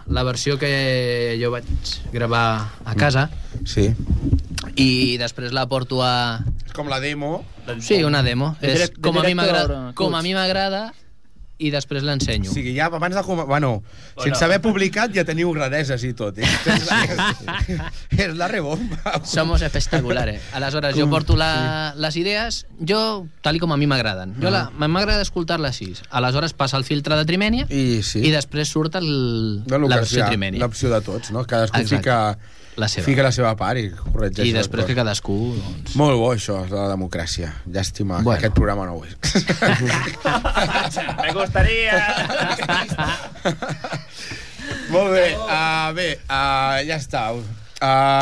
la 0.07 0.23
versió 0.23 0.57
que 0.61 1.35
jo 1.41 1.51
vaig 1.53 1.65
gravar 2.13 2.71
a 2.85 2.95
casa 2.95 3.29
Sí. 3.65 3.89
i 4.75 5.17
després 5.21 5.53
la 5.55 5.67
porto 5.71 6.01
a... 6.03 6.41
És 6.65 6.73
com 6.75 6.89
la 6.91 6.99
demo. 6.99 7.43
Sí, 7.79 8.03
una 8.03 8.21
demo. 8.23 8.55
De 8.61 8.73
És 8.73 8.91
com 9.01 9.17
a 9.17 9.23
mi 9.23 9.33
m'agrada, 9.37 9.91
com 9.95 10.13
a 10.15 10.21
mi 10.21 10.33
m'agrada 10.35 10.93
i 11.57 11.69
després 11.71 12.03
O 12.03 12.05
l'ensenyo. 12.05 12.51
sigui, 12.51 12.73
ja 12.75 12.87
abans 12.91 13.15
de... 13.15 13.21
com- 13.23 13.45
Bueno, 13.47 13.81
sense 14.19 14.43
haver 14.43 14.57
publicat 14.61 15.13
ja 15.15 15.23
teniu 15.23 15.53
rareses 15.55 16.03
i 16.03 16.11
tot. 16.13 16.37
Eh? 16.37 16.43
és, 16.75 16.89
la, 16.89 17.91
és 18.17 18.33
la 18.35 18.47
rebomba. 18.51 19.21
Somos 19.23 19.61
espectaculares. 19.61 20.41
Aleshores, 20.53 20.95
jo 20.97 21.07
porto 21.09 21.37
la, 21.39 21.93
les 21.95 22.17
idees, 22.19 22.65
jo, 22.79 23.27
tal 23.41 23.59
com 23.63 23.71
a 23.71 23.77
mi 23.79 23.87
m'agraden. 23.87 24.35
Jo 24.41 24.51
la- 24.51 24.69
m'agrada 24.75 25.21
escoltar-la 25.23 25.69
així. 25.71 25.93
Aleshores 26.09 26.53
passa 26.53 26.77
el 26.77 26.83
filtre 26.83 27.15
de 27.15 27.23
Trimènia 27.25 27.67
I 27.69 28.01
sí. 28.03 28.19
i 28.27 28.31
després 28.35 28.69
surt 28.75 28.95
el, 28.99 29.63
de 29.65 29.79
lo 29.79 29.87
la 29.87 29.95
que 29.95 30.01
versió 30.03 30.19
sea, 30.19 30.25
de 30.25 30.35
Trimènia. 30.35 30.59
L'opció 30.65 30.91
de 30.91 31.01
tots, 31.05 31.31
no? 31.31 31.45
Cadascú 31.47 31.79
Exacte. 31.79 31.97
fica, 32.03 32.37
La 32.77 32.87
seva. 32.91 33.05
fica 33.05 33.23
la 33.23 33.31
seva 33.31 33.53
part 33.55 33.77
i 33.79 33.85
corregeix. 33.89 34.49
I 34.49 34.53
després 34.55 34.83
que 34.83 34.91
coses. 34.91 34.97
cadascú... 34.99 35.35
Doncs... 35.55 35.93
Molt 35.95 36.17
bo, 36.19 36.33
això, 36.35 36.57
és 36.65 36.71
la 36.75 36.89
democràcia. 36.91 37.53
Llàstima 37.71 38.19
bueno. 38.21 38.39
Que 38.39 38.45
aquest 38.49 38.55
programa 38.57 38.85
no 38.89 38.97
ho 38.99 39.05
és. 39.05 39.15
Me 41.23 41.31
gustaría... 41.33 41.95
Molt 44.89 45.11
bé, 45.13 45.35
uh, 45.37 45.93
bé, 45.95 46.09
uh, 46.29 46.81
ja 46.87 46.97
està. 46.99 47.29
Uh, 47.33 47.41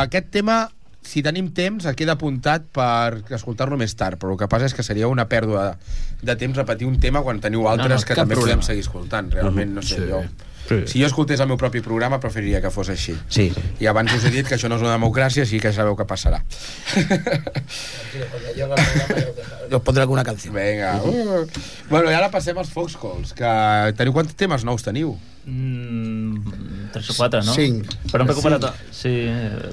aquest 0.06 0.30
tema, 0.34 0.58
si 1.04 1.22
tenim 1.26 1.50
temps, 1.56 1.86
queda 1.98 2.16
apuntat 2.18 2.66
per 2.76 3.22
escoltar-lo 3.36 3.78
més 3.80 3.96
tard, 4.00 4.18
però 4.22 4.34
el 4.36 4.40
que 4.40 4.48
passa 4.52 4.66
és 4.70 4.74
que 4.76 4.84
seria 4.86 5.08
una 5.12 5.26
pèrdua 5.30 5.74
de 6.24 6.36
temps 6.40 6.58
repetir 6.58 6.88
un 6.88 7.00
tema 7.04 7.22
quan 7.26 7.42
teniu 7.44 7.68
altres 7.68 7.92
No, 7.92 7.98
no, 8.00 8.08
que 8.08 8.16
també 8.18 8.36
problema. 8.38 8.62
podem 8.62 8.68
seguir 8.70 8.86
escoltant. 8.86 9.32
Realment, 9.36 9.72
no 9.76 9.82
sé, 9.84 10.00
Sí. 10.00 10.08
jo... 10.10 10.24
Si 10.88 11.02
jo 11.02 11.08
escoltés 11.10 11.42
el 11.44 11.50
meu 11.50 11.58
propi 11.60 11.82
programa, 11.84 12.20
preferiria 12.24 12.62
que 12.64 12.72
fos 12.74 12.90
així. 12.94 13.16
Sí. 13.28 13.50
I 13.84 13.90
abans 13.92 14.14
us 14.16 14.24
he 14.28 14.32
dit 14.34 14.48
que 14.48 14.56
això 14.56 14.70
no 14.72 14.78
és 14.80 14.86
una 14.86 14.96
democràcia, 14.96 15.44
així 15.44 15.60
que 15.64 15.74
sabeu 15.76 15.98
què 16.00 16.06
passarà. 16.10 16.40
Os 19.74 19.82
pondré 19.82 20.04
alguna 20.06 20.24
canción. 20.24 20.56
Vinga. 20.56 20.96
Uh. 21.04 21.46
Bueno, 21.90 22.12
i 22.12 22.16
ara 22.16 22.32
passem 22.32 22.58
als 22.58 22.72
Fox 22.74 22.96
Calls, 23.00 23.34
que 23.38 23.54
teniu 24.00 24.16
quants 24.16 24.36
temes 24.40 24.64
nous 24.68 24.86
teniu? 24.86 25.18
Mm, 25.46 26.38
tres 26.94 27.10
o 27.10 27.16
quatre, 27.18 27.42
no? 27.44 27.54
Cinc. 27.58 27.90
Però 28.12 28.24
hem 28.24 28.30
recuperat, 28.30 28.68
sí, 28.94 29.12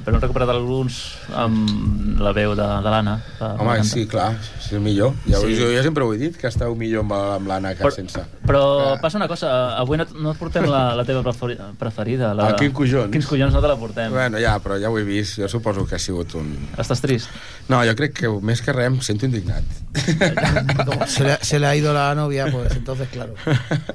però 0.05 0.17
hem 0.17 0.23
recuperat 0.25 0.51
alguns 0.55 0.99
amb 1.37 2.19
la 2.21 2.33
veu 2.37 2.55
de, 2.59 2.67
de 2.85 2.91
l'Anna. 2.95 3.19
Home, 3.41 3.77
sí, 3.85 4.07
clar, 4.11 4.33
és 4.61 4.73
millor. 4.81 5.15
Ja, 5.29 5.39
Sí. 5.41 5.55
Jo, 5.59 5.69
jo 5.73 5.83
sempre 5.85 6.05
ho 6.05 6.13
he 6.15 6.19
dit, 6.21 6.37
que 6.41 6.49
esteu 6.51 6.75
millor 6.79 7.05
amb, 7.07 7.13
amb 7.37 7.49
l'Anna 7.49 7.75
que 7.75 7.85
Però, 7.85 7.93
sense. 7.95 8.25
però 8.47 8.63
Clar. 8.81 9.01
passa 9.05 9.19
una 9.21 9.29
cosa, 9.29 9.53
avui 9.79 9.97
no, 10.01 10.07
no 10.21 10.33
et 10.35 10.39
portem 10.41 10.67
la, 10.69 10.95
la 10.97 11.05
teva 11.05 11.23
preferi- 11.27 11.59
preferida. 11.79 12.33
La, 12.35 12.49
Ah, 12.51 12.57
quin 12.59 12.73
collons. 12.75 13.11
Quins 13.13 13.27
collons 13.27 13.55
no 13.55 13.61
te 13.63 13.69
la 13.69 13.77
portem. 13.77 14.11
Bueno, 14.13 14.39
ja, 14.43 14.57
però 14.61 14.79
ja 14.81 14.91
ho 14.91 14.99
he 14.99 15.05
vist. 15.05 15.39
Jo 15.41 15.49
suposo 15.49 15.87
que 15.87 15.95
ha 15.97 16.03
sigut 16.03 16.35
un... 16.35 16.51
Estàs 16.79 17.01
trist? 17.05 17.29
No, 17.71 17.83
jo 17.87 17.95
crec 17.99 18.15
que 18.21 18.29
més 18.43 18.61
que 18.65 18.73
res 18.75 18.89
em 18.91 19.01
sento 19.05 19.27
indignat. 19.29 19.63
Se 21.07 21.25
le, 21.25 21.37
se 21.43 21.59
le 21.59 21.67
ha 21.67 21.75
ido 21.77 21.93
la 21.93 22.15
novia, 22.15 22.47
pues 22.51 22.73
entonces, 22.77 23.09
claro. 23.09 23.35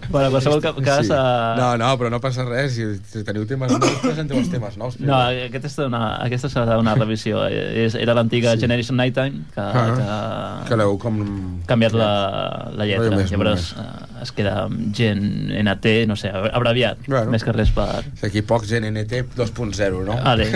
Bueno, 0.10 0.28
en 0.28 0.32
qualsevol 0.32 0.62
ca- 0.62 0.76
cas... 0.84 1.06
Sí. 1.06 1.12
eh, 1.14 1.54
No, 1.58 1.78
no, 1.78 1.98
però 1.98 2.10
no 2.10 2.20
passa 2.22 2.44
res. 2.46 2.78
Teniu 3.24 3.46
temes 3.48 3.72
nous, 3.72 3.94
presenteu 4.02 4.38
els 4.38 4.50
temes 4.52 4.76
nous. 4.78 4.98
No, 5.00 5.16
aquest 5.16 5.66
és 5.70 5.78
una, 5.86 6.18
aquesta 6.26 6.50
serà 6.52 6.78
una 6.82 6.96
revisió. 6.96 7.46
Eh, 7.48 7.86
És, 7.86 7.96
era 7.96 8.14
l'antiga 8.18 8.54
sí. 8.56 8.62
Generation 8.66 8.98
Nighttime, 8.98 9.46
que, 9.54 9.62
Ah. 9.62 10.62
que 10.64 10.70
Que 10.70 10.76
l'heu 10.76 10.98
com... 11.00 11.22
canviat 11.68 11.94
la, 11.94 12.72
la 12.76 12.86
lletra. 12.86 13.10
Res 13.10 13.18
més, 13.22 13.32
Llavors 13.32 13.70
eh, 13.78 14.22
es 14.24 14.32
queda 14.32 14.68
gent 14.94 15.24
NT, 15.64 16.06
no 16.08 16.16
sé, 16.16 16.30
abreviat, 16.34 16.98
Bueno. 17.08 17.32
més 17.32 17.44
que 17.44 17.52
res 17.56 17.72
per... 17.72 18.04
D'aquí 18.22 18.42
poc 18.42 18.66
GNNT 18.66 19.24
2.0, 19.38 20.04
no? 20.06 20.18
Ale. 20.24 20.50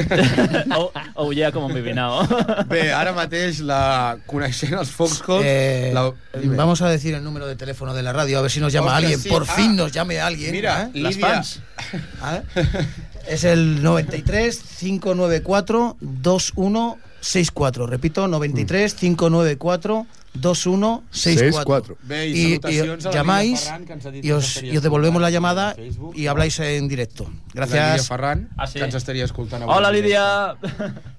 o, 0.78 0.92
o 1.16 1.32
yeah, 1.34 1.52
com 1.52 1.66
un 1.66 1.74
now. 1.96 2.22
Bé, 2.70 2.92
ara 2.94 3.14
mateix, 3.14 3.62
la... 3.62 4.18
coneixent 4.28 4.74
els 4.80 4.90
Foxcalls... 4.92 5.44
Eh, 5.46 5.92
la... 5.94 6.12
Dime. 6.40 6.56
vamos 6.56 6.82
a 6.82 6.90
decir 6.90 7.14
el 7.16 7.24
número 7.24 7.48
de 7.48 7.56
teléfono 7.56 7.94
de 7.94 8.04
la 8.04 8.14
radio, 8.14 8.40
a 8.40 8.42
ver 8.42 8.52
si 8.52 8.60
nos 8.60 8.72
llama 8.74 8.88
Ostras, 8.88 9.04
alguien. 9.04 9.20
sí. 9.20 9.30
Por 9.30 9.44
Ah. 9.50 9.54
fin 9.54 9.76
nos 9.76 9.92
llame 9.92 10.20
alguien. 10.20 10.52
Mira, 10.52 10.84
¿eh? 10.84 10.90
Lidia. 10.94 11.10
Las 11.10 11.18
fans. 11.18 11.62
¿Ah? 12.22 12.42
Es 13.28 13.44
el 13.44 13.84
93 13.84 14.60
594 14.80 15.98
2164. 16.00 17.86
Repito, 17.88 18.28
93 18.28 18.94
594 18.96 20.08
2164. 20.34 21.98
Bé, 22.04 22.28
i 22.28 22.32
Y, 22.32 22.54
y 22.54 22.60
salutacions 22.60 23.06
a 23.06 23.10
la 23.10 23.16
llamáis 23.16 23.60
Lidia 23.60 23.66
Ferran, 23.72 23.86
que 23.86 23.94
ens 23.94 24.06
ha 24.06 24.12
dit 24.12 24.24
y 24.24 24.28
que 24.28 24.34
os, 24.34 24.64
y 24.64 24.78
os 24.78 24.84
devolvemos 24.84 25.22
la 25.22 25.30
llamada 25.30 25.76
y 26.16 26.28
habláis 26.28 26.60
en 26.60 26.88
directo. 26.88 27.26
La 27.54 27.66
Lídia 27.66 27.86
Gracias. 27.88 28.08
Ferran, 28.08 28.50
Ah, 28.58 28.68
sí? 28.68 28.80
que 28.80 28.86
ens 28.86 28.96
estaria 28.96 29.26
escoltant 29.26 29.64
avui. 29.64 29.76
Hola. 29.76 29.92
Lídia! 29.92 30.56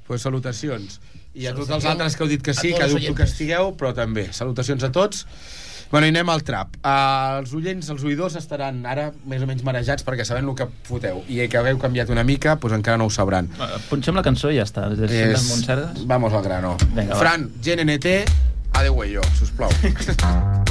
Pues 0.07 0.23
salutacions. 0.23 1.01
I 1.35 1.47
a 1.47 1.55
tots 1.55 1.71
els 1.71 1.85
altres 1.87 2.17
que 2.17 2.25
heu 2.25 2.29
dit 2.31 2.43
que 2.43 2.55
sí, 2.55 2.73
que 2.75 2.89
dubto 2.91 3.15
que 3.15 3.23
estigueu, 3.23 3.77
però 3.79 3.93
també. 3.95 4.33
Salutacions 4.35 4.83
a 4.83 4.91
tots. 4.91 5.27
Bueno, 5.91 6.07
i 6.07 6.13
anem 6.15 6.29
al 6.31 6.45
trap. 6.47 6.77
Uh, 6.85 7.41
els 7.41 7.53
oients, 7.59 7.89
els 7.91 8.05
oïdors 8.07 8.37
estaran 8.39 8.79
ara 8.87 9.09
més 9.27 9.43
o 9.43 9.49
menys 9.51 9.65
marejats 9.67 10.07
perquè 10.07 10.27
sabent 10.27 10.47
el 10.47 10.55
que 10.59 10.69
foteu. 10.87 11.25
I 11.27 11.49
que 11.51 11.59
hagueu 11.59 11.83
canviat 11.83 12.15
una 12.15 12.23
mica, 12.27 12.55
doncs 12.63 12.79
encara 12.79 13.01
no 13.01 13.11
ho 13.11 13.15
sabran. 13.15 13.51
Punxem 13.91 14.15
la 14.15 14.25
cançó 14.27 14.55
i 14.55 14.61
ja 14.61 14.69
està. 14.69 14.87
És... 14.95 15.51
Montserrat. 15.51 16.05
Vamos 16.07 16.37
al 16.37 16.47
grano. 16.47 16.77
Vinga, 16.93 17.17
va. 17.17 17.23
Fran, 17.25 17.51
GNNT, 17.59 18.21
adeu 18.79 19.03
jo, 19.11 19.27
sisplau. 19.41 19.75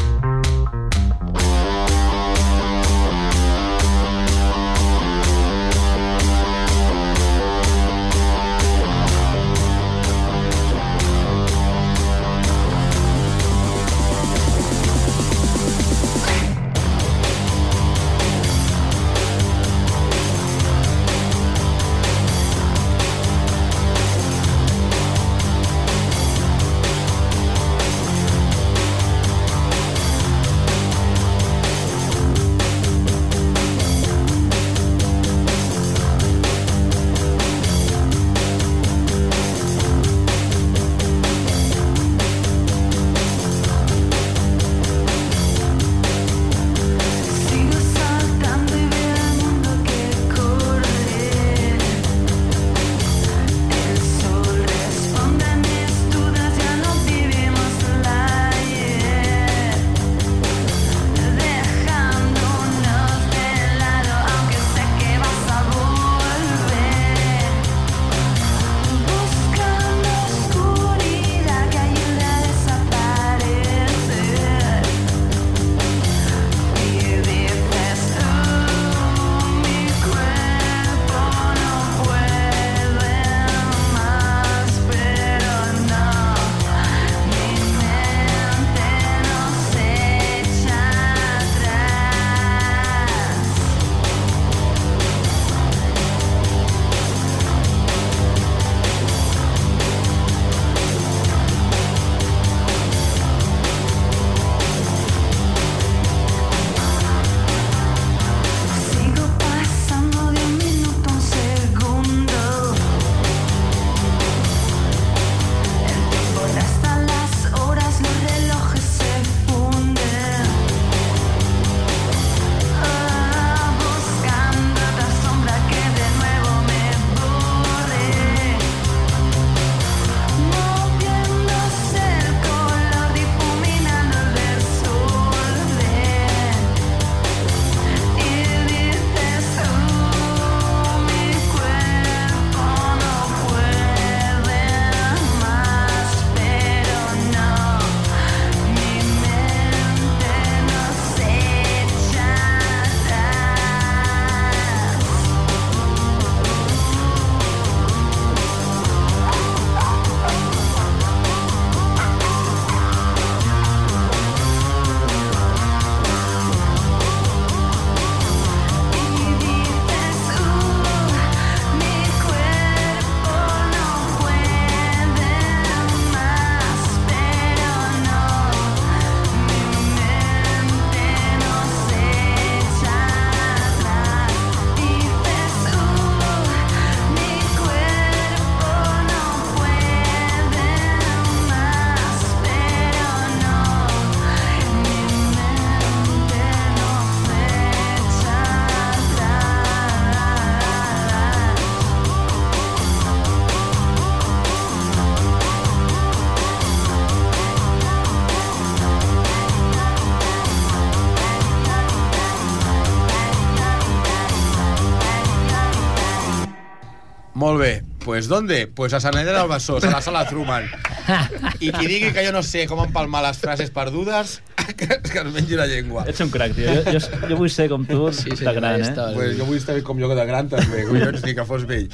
Pues 218.19 218.27
¿dónde? 218.27 218.67
Pues 218.67 218.91
a 218.91 218.99
Sant 218.99 219.15
Andreu 219.15 219.31
del 219.31 219.47
Besòs, 219.47 219.85
a 219.87 219.91
la 219.93 220.01
sala 220.03 220.25
Truman. 220.27 220.65
I 221.63 221.69
qui 221.71 221.85
digui 221.87 222.09
que 222.11 222.25
jo 222.25 222.33
no 222.35 222.41
sé 222.43 222.65
com 222.67 222.81
empalmar 222.83 223.21
les 223.23 223.37
frases 223.39 223.71
perdudes, 223.71 224.33
que, 224.81 224.89
que 225.05 225.21
es 225.21 225.29
mengi 225.31 225.55
la 225.55 225.69
llengua. 225.71 226.03
Ets 226.03 226.19
un 226.25 226.33
crac, 226.33 226.51
tio. 226.57 226.67
Jo, 226.67 226.97
jo, 226.97 227.19
jo 227.29 227.37
vull 227.39 227.53
ser 227.53 227.69
com 227.71 227.85
tu, 227.87 228.01
Sí, 228.11 228.33
sí, 228.35 228.43
de 228.43 228.53
gran, 228.57 228.83
eh? 228.83 228.91
Pues 229.15 229.37
jo 229.39 229.47
vull 229.47 229.55
estar 229.61 229.77
com 229.87 230.03
jo 230.03 230.11
de 230.11 230.27
gran 230.27 230.51
també, 230.51 230.83
collons, 230.89 231.23
ni 231.29 231.37
que 231.37 231.47
fos 231.47 231.63
vell. 231.69 231.87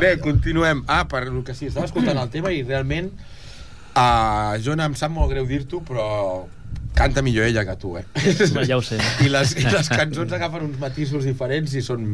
Bé, 0.00 0.14
continuem. 0.24 0.80
Ah, 0.88 1.04
per 1.12 1.26
el 1.26 1.44
que 1.44 1.58
sí, 1.60 1.68
estava 1.68 1.84
escoltant 1.90 2.24
el 2.24 2.32
tema 2.32 2.56
i 2.56 2.64
realment 2.64 3.12
uh, 3.12 4.56
Jona, 4.64 4.88
em 4.88 4.96
sap 4.96 5.12
molt 5.12 5.28
greu 5.36 5.44
dir-t'ho, 5.44 5.84
però 5.92 6.08
canta 6.96 7.20
millor 7.20 7.52
ella 7.52 7.68
que 7.68 7.76
tu, 7.76 7.98
eh? 8.00 8.08
Ja 8.64 8.80
ho 8.80 8.88
sé. 8.88 8.96
I 9.20 9.28
les, 9.28 9.58
I 9.60 9.68
les 9.76 9.92
cançons 9.92 10.32
agafen 10.40 10.70
uns 10.72 10.80
matisos 10.80 11.28
diferents 11.28 11.76
i 11.76 11.84
són 11.84 12.08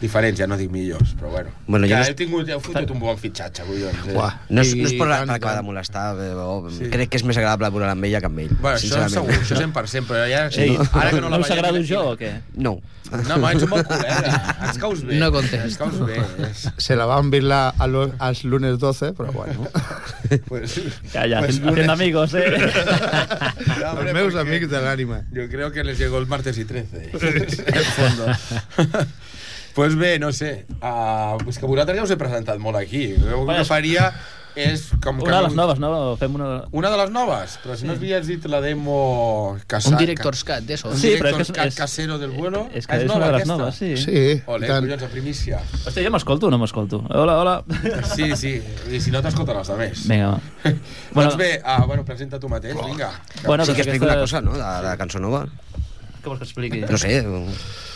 diferents, 0.00 0.38
ja 0.38 0.46
no 0.46 0.56
dic 0.56 0.70
millors, 0.70 1.14
però 1.16 1.30
bueno. 1.30 1.50
Bueno, 1.66 1.86
que 1.86 1.92
jo 1.94 1.98
no- 1.98 2.04
heu, 2.10 2.14
tingut, 2.16 2.48
heu 2.48 2.60
fotut 2.60 2.90
un 2.90 2.98
bon 3.00 3.16
fitxatge, 3.18 3.62
collons. 3.64 4.02
Eh? 4.08 4.12
Buah. 4.12 4.32
No 4.50 4.60
és, 4.62 4.72
I 4.74 4.82
no 4.82 4.88
és 4.88 4.94
per, 4.98 5.08
tant, 5.08 5.26
per 5.26 5.34
i 5.34 5.36
acabar 5.38 5.56
de 5.56 5.62
molestar, 5.62 6.06
però 6.16 6.48
Sí. 6.70 6.90
crec 6.90 7.08
que 7.10 7.16
és 7.16 7.24
més 7.24 7.36
agradable 7.36 7.70
veure 7.70 7.90
amb 7.90 8.04
ella 8.04 8.20
que 8.20 8.26
amb 8.26 8.38
ell. 8.38 8.50
Bueno, 8.60 8.76
això 8.76 8.80
sincerament. 8.80 9.14
segur, 9.14 9.32
això 9.40 9.56
100%, 9.62 10.06
però 10.06 10.26
ja... 10.28 10.44
Ei, 10.62 10.76
ara 10.92 11.10
que 11.10 11.20
no 11.20 11.28
la 11.30 11.38
no 11.38 11.44
us 11.44 11.50
agrado 11.50 11.82
jo 11.82 12.04
o 12.12 12.16
què? 12.16 12.34
No. 12.54 12.78
No, 13.06 13.36
home, 13.36 13.52
ets 13.54 13.62
un 13.62 13.70
bon 13.70 13.84
col·lega. 13.86 14.30
Ens 14.66 14.78
caus 14.82 15.04
bé. 15.06 15.14
No 15.20 15.28
contesto. 15.30 15.62
Ens 15.62 15.76
caus 15.78 16.00
bé. 16.08 16.16
Se 16.82 16.96
la 16.98 17.04
van 17.06 17.30
vir 17.30 17.44
la, 17.44 17.68
a 17.78 17.86
los, 17.86 18.10
als 18.18 18.42
lunes 18.42 18.80
12, 18.82 19.12
però 19.14 19.30
bueno. 19.32 19.68
Pues, 20.48 20.80
Calla, 21.12 21.38
pues 21.38 21.60
lunes. 21.60 21.88
amigos, 21.88 22.34
eh? 22.34 22.50
No, 23.78 23.90
hombre, 23.92 24.10
Els 24.10 24.12
meus 24.12 24.34
amics 24.34 24.68
de 24.68 24.80
l'ànima. 24.82 25.20
Yo 25.30 25.48
creo 25.48 25.70
que 25.70 25.84
les 25.84 25.98
llegó 26.00 26.18
el 26.18 26.26
martes 26.26 26.58
y 26.58 26.64
13. 26.64 27.10
en 27.14 27.76
el 27.76 27.84
fondo. 27.84 28.26
pues 29.76 29.94
bé, 29.94 30.16
no 30.18 30.32
sé. 30.32 30.64
Uh, 30.80 31.36
pues 31.44 31.58
que 31.60 31.66
vosaltres 31.68 31.98
ja 32.00 32.04
us 32.08 32.10
he 32.10 32.16
presentat 32.16 32.58
molt 32.58 32.80
aquí. 32.80 33.10
Jo 33.20 33.28
el 33.42 33.44
Bueno, 33.44 33.60
que 33.60 33.68
faria 33.68 34.08
és... 34.56 34.86
Com 35.04 35.18
que 35.20 35.26
Una 35.28 35.36
de 35.36 35.42
no- 35.42 35.48
les 35.50 35.54
noves, 35.58 35.78
no? 35.82 35.88
Fem 36.16 36.32
una... 36.38 36.46
Una 36.72 36.88
de 36.88 36.96
les 36.96 37.10
noves? 37.12 37.58
Però 37.60 37.74
si 37.76 37.84
no 37.84 37.92
havies 37.92 38.24
dit 38.26 38.46
la 38.48 38.62
demo... 38.64 39.58
Casa, 39.68 39.90
Un 39.92 39.98
director's 40.00 40.40
cut, 40.48 40.64
d'això. 40.64 40.94
Un 40.94 40.96
Sí, 40.96 41.10
però 41.20 41.28
director's 41.34 41.50
és 41.50 41.52
que 41.52 41.60
cut 41.60 41.68
és- 41.74 41.76
casero 41.76 42.16
del 42.22 42.30
vuelo. 42.32 42.62
És 42.72 42.86
Ah, 42.88 42.94
que 42.96 43.02
és, 43.02 43.10
nova, 43.10 43.18
una 43.20 43.26
de 43.26 43.32
les 43.36 43.42
aquesta? 43.42 43.58
noves, 43.60 43.74
sí. 43.76 43.90
Sí, 44.00 44.42
Ole, 44.46 44.66
tant. 44.70 44.86
collons, 44.86 45.02
a 45.04 45.10
primícia. 45.12 45.60
Hòstia, 45.84 46.06
jo 46.08 46.14
m'escolto 46.16 46.48
o 46.48 46.54
no 46.54 46.58
m'escolto? 46.62 47.02
Hola, 47.10 47.36
hola. 47.42 47.56
Sí, 48.14 48.30
sí, 48.40 48.54
i 48.96 49.00
si 49.04 49.12
no 49.12 49.20
t'escolten 49.20 49.60
els 49.60 49.68
altres. 49.76 50.06
Vinga, 50.08 50.32
va. 50.38 50.40
Bueno, 51.12 51.28
doncs 51.30 51.36
bé, 51.36 51.50
ah, 51.62 51.82
bueno, 51.84 52.06
presenta 52.08 52.40
tu 52.40 52.48
mateix, 52.48 52.74
vinga. 52.80 53.12
Bueno, 53.44 53.66
sí 53.68 53.74
que 53.76 53.84
doncs 53.84 53.92
explica 53.92 54.06
una 54.08 54.14
aquesta- 54.16 54.40
cosa, 54.40 54.40
no?, 54.40 54.52
de, 54.56 54.64
de 54.64 54.88
la 54.88 54.96
cançó 54.96 55.20
nova. 55.20 55.44
Què 55.44 56.26
vols 56.32 56.40
que 56.40 56.48
expliqui? 56.48 56.80
No 56.88 56.96
sé, 56.96 57.20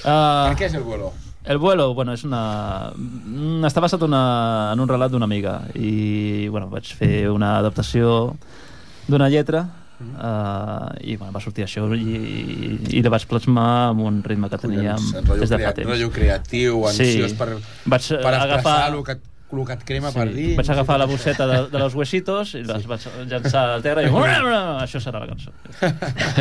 Uh, 0.00 0.46
Per 0.48 0.54
què 0.56 0.64
és 0.68 0.74
el 0.78 0.80
vuelo? 0.84 1.10
El 1.44 1.56
vuelo, 1.58 1.94
bueno, 1.94 2.12
és 2.12 2.22
una... 2.28 2.92
mm, 2.94 3.64
Està 3.64 3.80
basat 3.80 4.02
una... 4.04 4.20
en 4.74 4.80
un 4.84 4.88
relat 4.90 5.10
d'una 5.12 5.24
amiga 5.24 5.54
i, 5.74 6.48
bueno, 6.52 6.68
vaig 6.68 6.90
fer 6.98 7.30
una 7.32 7.54
adaptació 7.62 8.34
d'una 9.08 9.30
lletra 9.32 9.62
uh, 9.64 10.92
i, 11.00 11.16
bueno, 11.16 11.32
va 11.32 11.40
sortir 11.40 11.64
això 11.64 11.86
i, 11.96 12.76
i 12.92 13.00
la 13.02 13.10
vaig 13.16 13.24
plasmar 13.30 13.70
amb 13.94 14.04
un 14.04 14.20
ritme 14.22 14.50
que 14.52 14.60
teníem 14.60 15.00
Collons, 15.00 15.40
des 15.40 15.50
de 15.54 15.58
fa 15.64 15.72
temps. 15.78 15.88
rotllo 15.90 16.10
creatiu, 16.14 16.84
ansiós 16.92 17.32
Sí. 17.32 17.38
per, 17.40 17.48
Vaig, 17.86 18.08
per 18.20 18.34
agafar- 18.36 18.60
expressar 18.60 18.78
et- 18.90 18.94
el 18.98 19.04
que 19.08 19.18
et 19.50 19.84
crema 19.84 20.12
per 20.14 20.28
dins. 20.30 20.56
vaig 20.56 20.70
agafar 20.70 20.98
la 20.98 21.06
bosseta 21.10 21.46
de, 21.46 21.58
de 21.72 21.78
los 21.78 21.94
huesitos 21.94 22.54
i 22.54 22.62
les 22.62 22.86
vaig 22.86 23.06
llançar 23.26 23.64
al 23.74 23.82
terra 23.82 24.04
i 24.06 24.10
això 24.10 25.00
serà 25.02 25.20
la 25.20 25.26
cançó. 25.26 25.50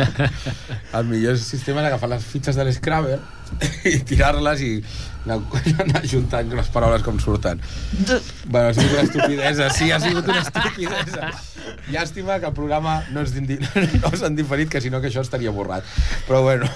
El 0.98 1.04
millor 1.10 1.38
sistema 1.38 1.82
és 1.82 1.90
agafar 1.90 2.10
les 2.14 2.24
fitxes 2.24 2.56
de 2.56 2.64
l'Scrabble 2.64 3.18
i 3.90 3.98
tirar-les 4.06 4.62
i 4.62 4.70
anar, 5.24 5.40
anar 5.84 6.02
juntant 6.06 6.54
les 6.54 6.70
paraules 6.72 7.02
com 7.02 7.18
surten. 7.18 7.60
Bueno, 8.46 8.68
ha 8.68 8.74
sigut 8.74 8.94
una 8.94 9.02
estupidesa, 9.08 9.70
sí, 9.74 9.90
ha 9.90 10.00
sigut 10.00 10.30
una 10.30 10.44
estupidesa. 10.44 11.32
Llàstima 11.90 12.38
que 12.40 12.48
el 12.50 12.56
programa 12.56 13.00
no, 13.10 13.24
és 13.26 13.34
dindi, 13.34 13.58
no 14.04 14.14
s'han 14.14 14.38
diferit, 14.38 14.70
que 14.70 14.80
si 14.80 14.92
no 14.92 15.02
que 15.02 15.10
això 15.10 15.24
estaria 15.26 15.52
borrat. 15.54 15.86
Però 16.28 16.42
bueno. 16.46 16.70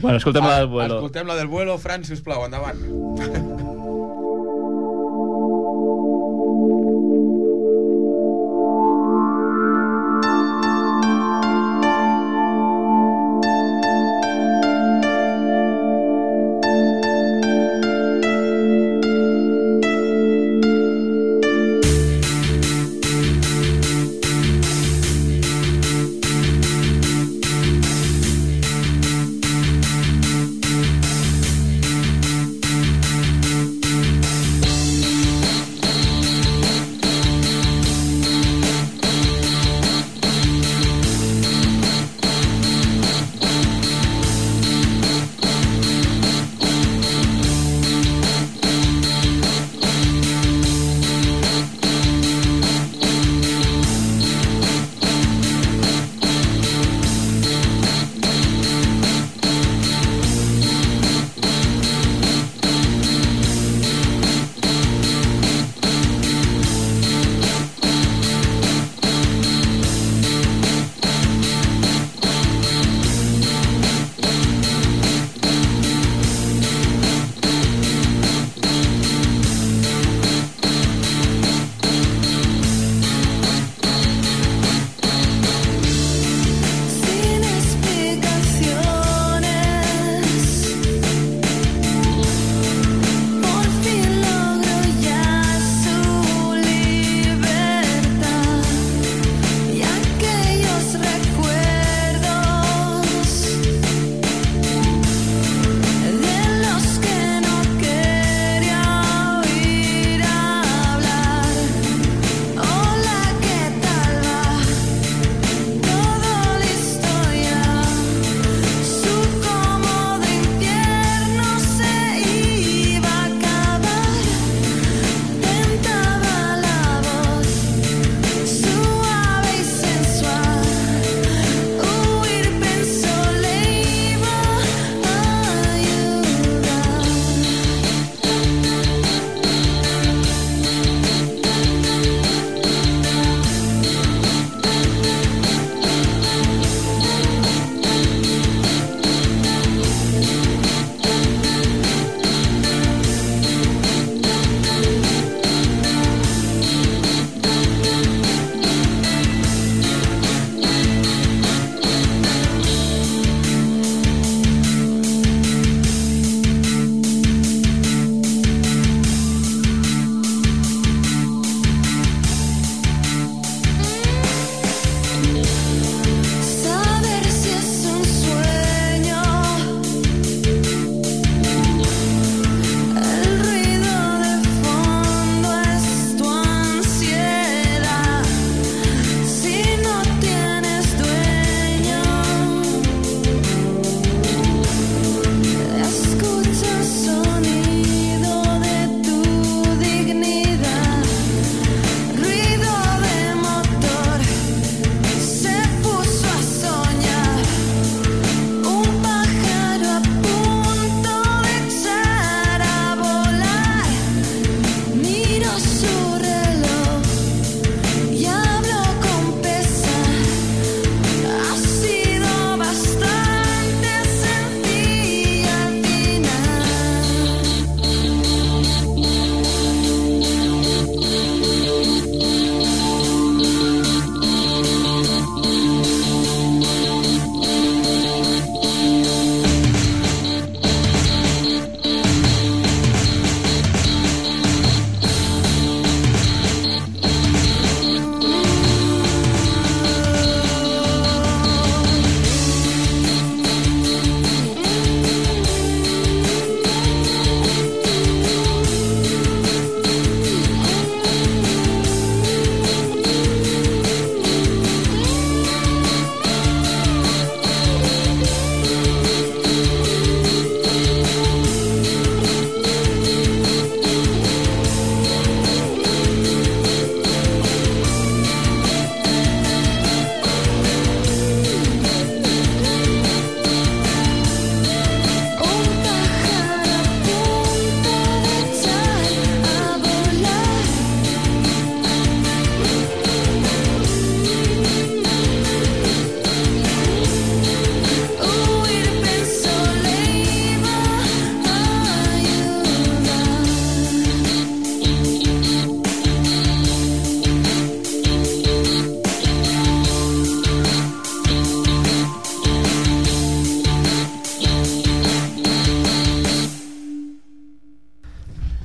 Bueno, 0.00 0.18
escoltem 0.18 0.44
la 0.44 0.58
del 0.58 0.68
vuelo. 0.68 0.98
Escoltem 0.98 1.30
la 1.30 1.38
del 1.38 1.48
vuelo, 1.48 1.78
Fran, 1.78 2.04
si 2.04 2.18
us 2.18 2.24
plau, 2.24 2.44
endavant. 2.48 2.82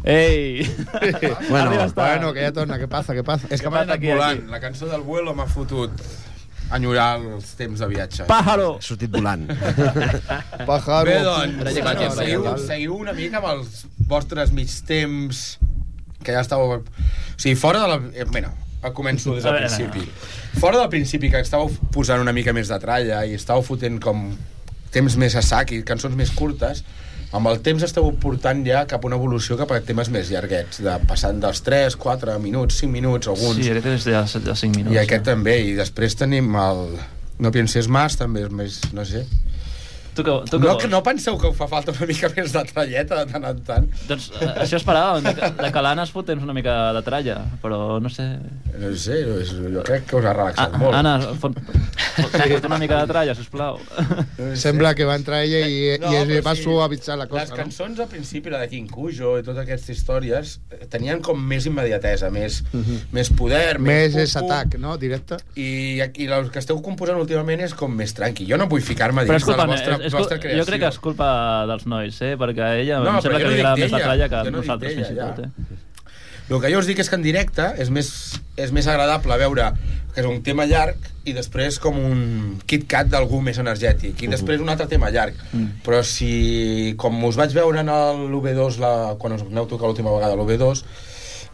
Ei! 0.10 0.66
Bueno, 1.50 1.72
bueno, 1.96 2.34
que 2.34 2.42
ja 2.42 2.52
torna, 2.54 2.80
què 2.82 2.88
passa, 2.90 3.14
què 3.14 3.24
passa? 3.26 3.50
És 3.54 3.62
que 3.62 3.70
m'ha 3.70 3.86
aquí, 3.86 4.10
volant. 4.10 4.42
aquí? 4.42 4.52
La 4.52 4.60
cançó 4.64 4.90
del 4.90 5.06
vuelo 5.06 5.36
m'ha 5.38 5.46
fotut 5.50 5.94
enyorar 6.74 7.18
els 7.18 7.54
temps 7.58 7.82
de 7.82 7.88
viatge. 7.90 8.26
Pájaro! 8.30 8.76
Ha 8.78 8.86
sortit 8.86 9.12
volant. 9.14 9.48
Pájaro. 10.70 11.06
Bé, 11.10 11.20
doncs, 11.26 11.58
bueno, 11.62 11.84
canviem, 11.88 12.16
seguiu, 12.18 12.48
seguiu 12.66 12.96
una 12.98 13.14
mica 13.18 13.42
amb 13.42 13.52
els 13.56 13.84
vostres 14.10 14.54
mig 14.56 14.74
temps 14.88 15.44
que 16.24 16.36
ja 16.36 16.44
estàveu... 16.44 16.80
O 16.80 17.40
sigui, 17.40 17.56
fora 17.60 17.82
de 17.86 17.92
la... 17.94 18.00
Eh, 18.14 18.28
bueno, 18.30 18.54
començo 18.94 19.36
des 19.36 19.46
del 19.46 19.58
veure, 19.58 19.68
principi. 19.70 20.06
Fora 20.60 20.82
del 20.82 20.90
principi, 20.92 21.32
que 21.32 21.42
estàveu 21.46 21.72
posant 21.94 22.22
una 22.22 22.34
mica 22.36 22.54
més 22.56 22.72
de 22.72 22.80
tralla 22.82 23.24
i 23.26 23.36
estàveu 23.38 23.66
fotent 23.66 24.00
com 24.04 24.30
temps 24.94 25.18
més 25.22 25.38
a 25.38 25.44
sac 25.46 25.74
i 25.76 25.84
cançons 25.86 26.18
més 26.18 26.32
curtes, 26.36 26.84
amb 27.36 27.50
el 27.52 27.60
temps 27.66 27.84
esteu 27.86 28.08
portant 28.22 28.64
ja 28.66 28.86
cap 28.90 29.04
a 29.04 29.10
una 29.10 29.20
evolució 29.20 29.58
cap 29.60 29.72
a 29.76 29.80
temes 29.86 30.10
més 30.14 30.32
llarguets, 30.34 30.82
de 30.86 30.96
passant 31.10 31.42
dels 31.44 31.62
3, 31.66 31.98
4 32.00 32.38
minuts, 32.42 32.82
5 32.82 32.94
minuts, 32.94 33.30
alguns. 33.30 33.62
Sí, 33.62 33.70
aquest 33.70 33.92
és 33.94 34.08
de, 34.10 34.44
de 34.50 34.58
5 34.64 34.82
minuts. 34.82 34.96
I 34.96 35.02
aquest 35.04 35.28
també, 35.30 35.60
i 35.70 35.78
després 35.78 36.18
tenim 36.20 36.56
el... 36.60 36.86
No 37.40 37.54
pienses 37.56 37.88
más, 37.88 38.18
també 38.20 38.44
és 38.48 38.52
més, 38.52 38.82
no 38.96 39.06
sé... 39.08 39.24
Tu 40.20 40.24
que, 40.28 40.34
tu 40.52 40.58
que 40.60 40.66
No, 40.66 40.74
vols? 40.74 40.82
que 40.84 40.90
no 40.92 41.00
penseu 41.06 41.38
que 41.40 41.52
fa 41.56 41.68
falta 41.72 41.94
una 41.96 42.06
mica 42.10 42.30
més 42.36 42.52
de 42.52 42.64
tralleta 42.74 43.22
de 43.24 43.32
tant 43.32 43.46
en 43.50 43.62
tant? 43.68 43.86
Doncs 44.10 44.30
eh, 44.40 44.50
això 44.66 44.80
esperàvem, 44.82 45.24
de, 45.30 45.52
de 45.64 45.72
que 45.72 45.84
l'Anna 45.86 46.04
es 46.04 46.12
fotés 46.12 46.42
una 46.44 46.54
mica 46.58 46.76
de 46.98 47.02
tralla, 47.08 47.38
però 47.64 48.00
no 48.04 48.12
sé... 48.12 48.26
No 48.80 48.92
sé, 48.96 49.22
és- 49.42 49.54
jo 49.74 49.82
crec 49.88 50.06
que 50.10 50.16
us 50.20 50.26
ha 50.28 50.34
relaxat 50.36 50.76
Ah, 50.76 50.78
molt. 50.82 50.96
Anna, 51.00 51.14
fot, 51.42 51.56
fot, 52.20 52.36
fot 52.36 52.66
una 52.70 52.78
mica 52.82 53.00
de 53.02 53.08
tralla, 53.14 53.36
sisplau. 53.36 53.80
No 53.80 54.50
sé. 54.52 54.58
Sembla 54.66 54.94
que 54.96 55.06
va 55.08 55.16
entrar 55.20 55.42
ella 55.44 55.62
i, 55.68 55.98
No, 56.00 56.12
i 56.12 56.22
però 56.40 56.44
va 56.50 56.56
sí, 56.56 56.64
suavitzar 56.64 57.18
la 57.18 57.26
Les 57.26 57.32
cosa, 57.32 57.50
no? 57.50 57.56
cançons 57.64 58.00
al 58.04 58.08
principi, 58.12 58.50
la 58.54 58.60
de 58.64 58.70
King 58.72 58.88
Cujo 58.92 59.38
i 59.40 59.44
totes 59.44 59.64
aquestes 59.64 59.98
històries, 59.98 60.58
eh, 60.72 60.86
tenien 60.92 61.22
com 61.26 61.40
més 61.40 61.66
immediatesa, 61.70 62.30
més, 62.34 62.62
més 63.12 63.30
poder, 63.32 63.78
Mhm. 63.80 63.86
Més 63.90 64.16
més... 64.16 64.30
és 64.30 64.36
atac, 64.40 64.76
no? 64.80 64.98
Directe. 64.98 65.38
I, 65.56 66.00
i 66.16 66.26
el 66.28 66.50
que 66.52 66.60
esteu 66.60 66.80
composant 66.82 67.20
últimament 67.20 67.62
és 67.66 67.74
com 67.78 67.92
més 67.96 68.14
tranqui. 68.14 68.46
Jo 68.50 68.58
no 68.58 68.68
vull 68.72 68.82
ficar-me 68.82 69.26
dins 69.26 69.46
de 69.46 69.56
la 69.58 69.66
vostra, 69.70 69.98
és, 70.02 70.09
és, 70.10 70.18
vostra 70.20 70.40
creació. 70.40 70.64
jo 70.64 70.70
crec 70.70 70.82
que 70.84 70.90
és 70.94 71.00
culpa 71.04 71.30
dels 71.70 71.86
nois, 71.90 72.22
eh? 72.26 72.34
perquè 72.42 72.66
a 72.66 72.74
ella 72.82 73.00
No, 73.06 73.16
em 73.18 73.22
sembla 73.26 73.40
que 73.40 73.46
no 73.50 73.54
li 73.54 73.62
agrada 73.62 73.78
més 73.86 73.92
la 73.96 74.02
tralla 74.06 74.30
que 74.34 74.44
jo 74.46 74.52
no 74.52 74.58
nosaltres, 74.64 74.98
fins 75.00 75.14
i 75.14 75.20
tot. 75.20 75.40
Eh? 75.46 75.86
El 76.50 76.58
que 76.64 76.70
jo 76.74 76.80
us 76.82 76.88
dic 76.90 76.98
és 77.04 77.10
que 77.12 77.18
en 77.20 77.22
directe 77.22 77.66
és 77.78 77.92
més, 77.94 78.08
és 78.58 78.72
més 78.74 78.88
agradable 78.90 79.36
veure 79.38 79.68
que 80.16 80.24
és 80.24 80.26
un 80.26 80.40
tema 80.42 80.66
llarg 80.66 80.98
i 81.30 81.34
després 81.38 81.78
com 81.78 82.00
un 82.02 82.24
kit-cat 82.66 83.12
d'algú 83.12 83.38
més 83.46 83.60
energètic 83.62 84.24
i 84.26 84.30
després 84.32 84.60
un 84.64 84.70
altre 84.74 84.88
tema 84.90 85.12
llarg 85.14 85.38
Mm. 85.54 85.68
però 85.86 86.00
si 86.04 86.96
com 86.98 87.22
us 87.30 87.38
vaig 87.38 87.54
veure 87.54 87.84
en 87.84 87.92
l'UB2 88.34 88.80
la, 88.82 89.16
quan 89.22 89.34
us 89.38 89.44
aneu 89.46 89.68
tocar 89.70 89.86
l'última 89.92 90.10
vegada 90.16 90.34
a 90.34 90.38
l'UB2 90.42 90.82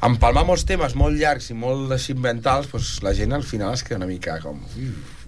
empalmar 0.08 0.46
molts 0.48 0.64
temes 0.64 0.96
molt 0.96 1.20
llargs 1.20 1.50
i 1.52 1.54
molt 1.60 1.92
així 1.92 2.14
inventals 2.16 2.72
doncs 2.72 3.02
la 3.04 3.14
gent 3.14 3.34
al 3.36 3.44
final 3.44 3.74
es 3.76 3.84
queda 3.84 4.00
una 4.00 4.08
mica 4.08 4.40
com 4.40 4.64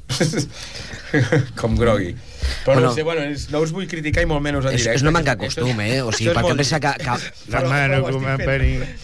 com 1.60 1.76
grogui 1.78 2.16
però 2.64 2.76
Bueno. 2.76 2.88
no 2.88 2.94
sé, 2.96 3.04
bueno, 3.04 3.22
és, 3.28 3.50
no 3.52 3.60
us 3.60 3.72
vull 3.76 3.88
criticar 3.92 4.22
i 4.24 4.28
molt 4.30 4.40
menys 4.44 4.64
en 4.70 4.72
directe 4.72 4.94
és 4.96 5.02
una 5.04 5.12
manca 5.12 5.34
de 5.36 5.42
costum, 5.50 5.80
eh? 5.84 5.98
O 6.06 6.14
sigui, 6.16 6.30
perquè 6.32 6.46
molt- 6.46 6.62
pensa 6.62 6.78
que... 6.80 6.92
que... 7.02 7.16
Però- 7.52 7.60
Hermano, 7.60 7.98
però 8.06 8.14
com. 8.14 8.24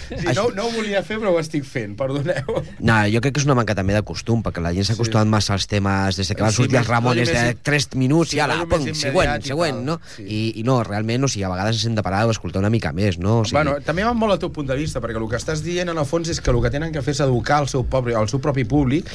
Sí, 0.07 0.35
no, 0.37 0.45
no 0.55 0.65
ho 0.67 0.71
volia 0.71 1.01
fer, 1.03 1.17
però 1.19 1.33
ho 1.33 1.39
estic 1.41 1.65
fent, 1.67 1.95
perdoneu. 1.99 2.61
No, 2.87 2.95
jo 3.11 3.19
crec 3.23 3.35
que 3.35 3.41
és 3.43 3.47
una 3.49 3.55
manca 3.59 3.75
també 3.75 3.95
de 3.97 4.03
costum, 4.07 4.43
perquè 4.45 4.63
la 4.63 4.71
gent 4.75 4.87
s'ha 4.87 4.95
acostumat 4.95 5.27
massa 5.27 5.57
als 5.57 5.67
temes 5.67 6.19
des 6.21 6.29
de 6.31 6.37
que 6.39 6.45
van 6.45 6.53
Sí, 6.55 6.61
sortir 6.61 6.77
més- 6.77 6.85
els 6.85 6.91
Ramones 6.93 7.33
de 7.33 7.41
més- 7.49 7.59
3 7.67 7.89
minuts 7.99 8.31
sí, 8.31 8.37
i 8.39 8.43
ara, 8.45 8.61
rotllo 8.61 8.79
pum, 8.93 8.95
següent, 9.01 9.43
següent, 9.49 9.81
no? 9.91 9.99
sí. 10.15 10.23
I, 10.23 10.41
I 10.61 10.67
no, 10.67 10.79
realment, 10.87 11.27
o 11.27 11.31
sigui, 11.31 11.43
a 11.43 11.51
vegades 11.51 11.83
hem 11.89 11.95
de 11.99 12.03
parar 12.05 12.23
o 12.29 12.31
escoltar 12.35 12.63
una 12.63 12.71
mica 12.71 12.93
més, 12.95 13.19
no? 13.19 13.41
O 13.41 13.45
sigui, 13.49 13.59
Bueno, 13.59 13.75
també 13.83 14.07
va 14.07 14.13
molt 14.15 14.37
al 14.37 14.43
teu 14.43 14.53
punt 14.55 14.71
de 14.71 14.77
vista, 14.79 15.01
perquè 15.03 15.19
el 15.19 15.27
que 15.31 15.39
estàs 15.41 15.63
dient, 15.67 15.91
en 15.91 15.99
el 15.99 16.07
fons, 16.07 16.31
és 16.31 16.39
que 16.39 16.51
el 16.53 16.61
que 16.63 16.71
tenen 16.71 16.95
que 16.95 17.01
fer 17.03 17.11
és 17.17 17.23
educar 17.27 17.59
el 17.65 17.67
seu, 17.71 17.83
pobre, 17.83 18.15
el 18.15 18.29
seu 18.31 18.39
propi 18.43 18.63
públic, 18.63 19.09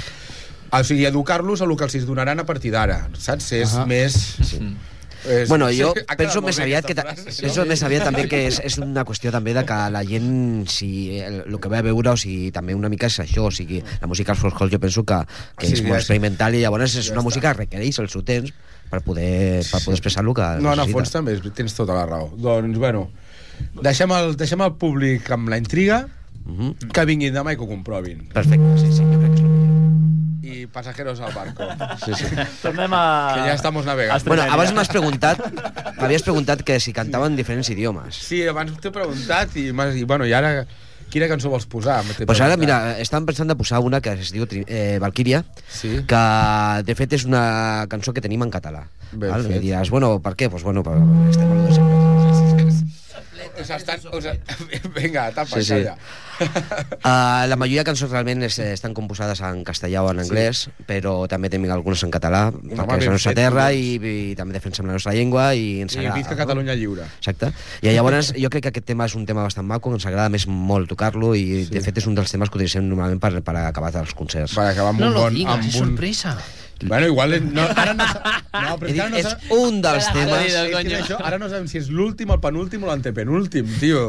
o 0.71 0.85
sigui, 0.85 1.07
educar-los 1.09 1.61
a 1.63 1.65
el 1.65 1.77
que 1.77 1.85
els 1.89 2.07
donaran 2.07 2.41
a 2.41 2.47
partir 2.47 2.71
d'ara, 2.75 3.09
saps? 3.19 3.53
És 3.53 3.75
Ahà. 3.75 3.87
més... 3.87 4.15
Sí. 4.45 4.61
És, 5.29 5.49
Bueno, 5.51 5.67
jo 5.75 5.89
quedat 5.97 6.15
penso 6.17 6.41
més 6.41 6.61
aviat 6.63 6.87
que, 6.87 6.95
frase, 6.95 7.33
penso 7.43 7.65
més 7.67 7.81
aviat 7.83 8.05
també 8.07 8.29
que 8.31 8.39
és, 8.47 8.61
és 8.65 8.77
una 8.79 9.03
qüestió 9.05 9.33
també 9.35 9.51
de 9.53 9.65
que 9.67 9.79
la 9.91 10.05
gent, 10.07 10.29
si 10.71 11.19
el, 11.19 11.41
el 11.51 11.57
que 11.59 11.69
ve 11.73 11.81
a 11.81 11.83
veure, 11.83 12.13
o 12.13 12.17
sigui, 12.17 12.53
també 12.55 12.77
una 12.79 12.89
mica 12.89 13.11
és 13.11 13.19
això, 13.25 13.49
o 13.49 13.51
sigui, 13.51 13.81
la 14.01 14.07
música 14.07 14.31
als 14.33 14.41
folk 14.45 14.55
jo 14.71 14.79
penso 14.79 15.03
que, 15.05 15.19
que 15.59 15.67
Sí, 15.67 15.73
és 15.75 15.83
ja 15.83 15.89
molt 15.89 15.99
és- 15.99 16.05
experimental 16.07 16.55
i 16.55 16.63
llavors 16.63 16.95
és 16.95 17.09
ja 17.09 17.13
una 17.17 17.21
està. 17.25 17.25
música 17.33 17.51
que 17.53 17.59
requereix 17.65 17.99
el 17.99 18.09
seu 18.15 18.23
temps 18.23 18.55
per 18.89 19.03
poder, 19.03 19.65
per 19.67 19.83
poder 19.83 19.99
expressar 19.99 20.23
el 20.25 20.33
que 20.39 20.47
No, 20.63 20.73
en 20.73 20.85
el 20.87 20.93
fons 20.95 21.11
també 21.11 21.35
tens 21.51 21.75
tota 21.75 21.99
la 21.99 22.07
raó. 22.07 22.31
Doncs, 22.39 22.79
bueno, 22.79 23.09
deixem 23.83 24.15
el, 24.15 24.37
deixem 24.39 24.63
el 24.63 24.77
públic 24.79 25.29
amb 25.35 25.51
la 25.51 25.59
intriga, 25.59 26.05
Mhm. 26.49 26.91
que 26.93 27.05
vinguin 27.05 27.35
demà 27.37 27.53
i 27.53 27.57
que 27.61 27.63
ho 27.63 27.69
comprovin. 27.69 28.27
Perfecte, 28.33 28.79
sí, 28.81 28.89
sí, 28.93 29.05
jo 29.05 29.19
crec 29.21 29.35
que 29.35 29.37
és 29.37 29.45
el 29.45 29.49
millor. 29.53 29.69
Pasajeros 30.73 31.19
al 31.21 31.33
barco. 31.33 31.65
Sí, 32.05 32.13
sí. 32.15 32.25
Tornem 32.63 32.93
a... 32.93 33.33
Que 33.35 33.41
ja 33.49 33.55
estamos 33.55 33.85
navegando. 33.87 34.21
a 34.23 34.29
Bueno, 34.29 34.43
abans 34.53 34.73
m'has 34.77 34.89
preguntat, 34.93 35.41
m'havies 35.99 36.23
preguntat 36.23 36.63
que 36.63 36.77
si 36.79 36.93
cantaven 36.93 37.37
diferents 37.37 37.71
idiomes. 37.73 38.15
Sí, 38.15 38.43
abans 38.47 38.75
t'he 38.79 38.93
preguntat 38.93 39.57
i, 39.57 39.71
i, 39.73 40.05
bueno, 40.05 40.27
i 40.29 40.33
ara 40.37 40.67
quina 41.11 41.27
cançó 41.29 41.49
vols 41.51 41.67
posar? 41.67 42.03
T'he 42.17 42.27
Pues 42.29 42.41
ara, 42.45 42.57
mira, 42.61 42.99
estàvem 43.01 43.27
pensant 43.31 43.49
de 43.49 43.57
posar 43.57 43.81
una 43.81 44.03
que 44.05 44.13
es 44.13 44.31
diu 44.33 44.45
eh, 44.67 44.99
Valkyria, 45.01 45.43
Sí. 45.73 46.05
que 46.07 46.23
de 46.85 46.95
fet 46.95 47.17
és 47.17 47.25
una 47.25 47.87
cançó 47.89 48.13
que 48.13 48.21
tenim 48.21 48.45
en 48.45 48.53
català. 48.53 48.87
Ben 49.13 49.31
val? 49.33 49.49
fet. 49.49 49.57
I 49.57 49.65
diràs, 49.71 49.91
bueno, 49.91 50.19
per 50.21 50.37
què? 50.37 50.51
Pues 50.53 50.63
bueno, 50.63 50.85
per, 50.85 51.01
estem 51.33 51.49
a 51.51 51.55
lo 51.55 51.65
de 51.65 51.75
sempre. 51.75 51.97
Us 53.61 53.71
estan, 53.75 54.01
us... 54.15 54.27
Vinga, 54.97 55.31
tapa, 55.35 55.57
Sí, 55.59 55.65
sí. 55.65 55.75
calla. 55.75 55.97
Uh, 56.39 57.47
la 57.51 57.57
majoria 57.59 57.83
de 57.83 57.89
cançons 57.89 58.11
realment 58.13 58.45
es, 58.47 58.59
estan 58.63 58.95
composades 58.95 59.41
en 59.43 59.65
castellà 59.67 60.05
o 60.07 60.11
en 60.13 60.21
anglès, 60.23 60.67
sí. 60.69 60.75
però 60.87 61.15
també 61.31 61.51
tenim 61.51 61.71
algunes 61.75 62.05
en 62.07 62.13
català, 62.15 62.45
Home, 62.53 62.77
perquè 62.79 63.01
és 63.03 63.09
la 63.11 63.17
nostra 63.17 63.35
terra 63.35 63.67
collons. 63.73 64.05
i, 64.07 64.13
i 64.33 64.37
també 64.39 64.55
defensem 64.55 64.87
la 64.87 64.95
nostra 64.99 65.15
llengua 65.17 65.49
i 65.59 65.81
ens 65.83 65.97
I 65.97 66.05
agrada. 66.05 66.21
visca 66.21 66.39
Catalunya 66.39 66.77
lliure. 66.79 67.09
Exacte. 67.19 67.51
I 67.83 67.91
llavors 67.97 68.33
jo 68.39 68.53
crec 68.55 68.69
que 68.69 68.73
aquest 68.75 68.87
tema 68.93 69.09
és 69.11 69.17
un 69.19 69.27
tema 69.27 69.43
bastant 69.47 69.67
maco, 69.67 69.91
ens 69.97 70.07
agrada 70.07 70.29
més 70.31 70.47
molt 70.47 70.89
tocar-lo 70.93 71.35
i 71.35 71.65
sí. 71.65 71.73
de 71.75 71.83
fet 71.83 71.99
és 71.99 72.07
un 72.07 72.15
dels 72.19 72.31
temes 72.31 72.49
que 72.53 72.61
utilitzem 72.61 72.87
normalment 72.87 73.19
per, 73.23 73.35
per 73.43 73.57
acabar 73.67 73.91
els 73.99 74.15
concerts. 74.15 74.55
Per 74.55 74.69
acabar 74.71 74.95
amb 74.95 75.03
No 75.03 75.11
un 75.11 75.19
lo 75.19 75.27
bon... 75.27 75.35
digas, 75.35 75.59
amb 75.59 75.67
es 75.67 75.75
un... 75.75 75.89
sorpresa. 75.91 76.37
Bueno, 76.81 77.07
igual... 77.09 77.53
No, 77.53 77.63
ara 77.75 77.93
no, 77.93 78.05
no, 78.53 78.75
però 78.79 78.87
encara 78.93 79.09
dit, 79.11 79.11
no 79.11 79.17
és 79.19 79.27
sa- 79.27 79.39
un 79.57 79.81
dels 79.83 80.07
Ara 80.07 80.15
temes... 80.15 80.45
És 80.47 80.55
que 80.55 80.73
coño. 80.77 80.91
és 80.95 81.01
això, 81.03 81.17
ara 81.27 81.39
no 81.43 81.49
sabem 81.51 81.67
si 81.67 81.79
és 81.81 81.89
l'últim, 81.91 82.31
el 82.31 82.39
penúltim 82.39 82.85
o 82.85 82.87
l'antepenúltim, 82.87 83.67
tio. 83.81 84.05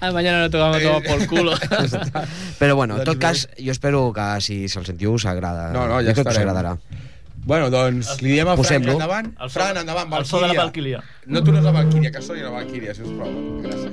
Ah, 0.00 0.10
mañana 0.16 0.40
no 0.46 0.50
tocamos 0.50 0.80
todo 0.80 1.02
por 1.02 1.26
culo. 1.28 1.52
Però 2.60 2.74
bueno, 2.74 2.96
en 2.96 3.04
tot 3.04 3.18
Doncs 3.18 3.20
cas, 3.20 3.48
jo 3.60 3.70
espero 3.70 4.12
que 4.16 4.30
si 4.40 4.62
se'l 4.72 4.86
sentiu 4.88 5.12
us 5.12 5.26
agrada. 5.28 5.68
No, 5.76 5.84
no, 5.86 6.00
ja 6.00 6.12
us 6.16 6.18
estarem. 6.18 6.40
agradarà. 6.48 6.78
Bueno, 7.46 7.68
doncs 7.70 8.16
li 8.24 8.32
diem 8.32 8.48
a 8.48 8.56
Posem-lo. 8.56 8.96
endavant. 8.96 9.34
El 9.36 9.50
so- 9.50 9.60
Fran, 9.60 9.76
endavant, 9.84 10.10
el 10.16 10.24
so 10.26 10.40
de 10.40 10.48
la 10.48 10.54
Valkyria. 10.64 10.98
Valkyria. 11.04 11.30
No 11.36 11.44
tu 11.44 11.52
no 11.52 11.58
és 11.60 11.64
la 11.68 11.76
Valkyria, 11.76 12.10
que 12.16 12.22
soni 12.24 12.40
la 12.42 12.50
Valkyria, 12.56 12.94
si 12.96 13.02
us 13.04 13.12
plau. 13.12 13.30
Gràcies. 13.62 13.92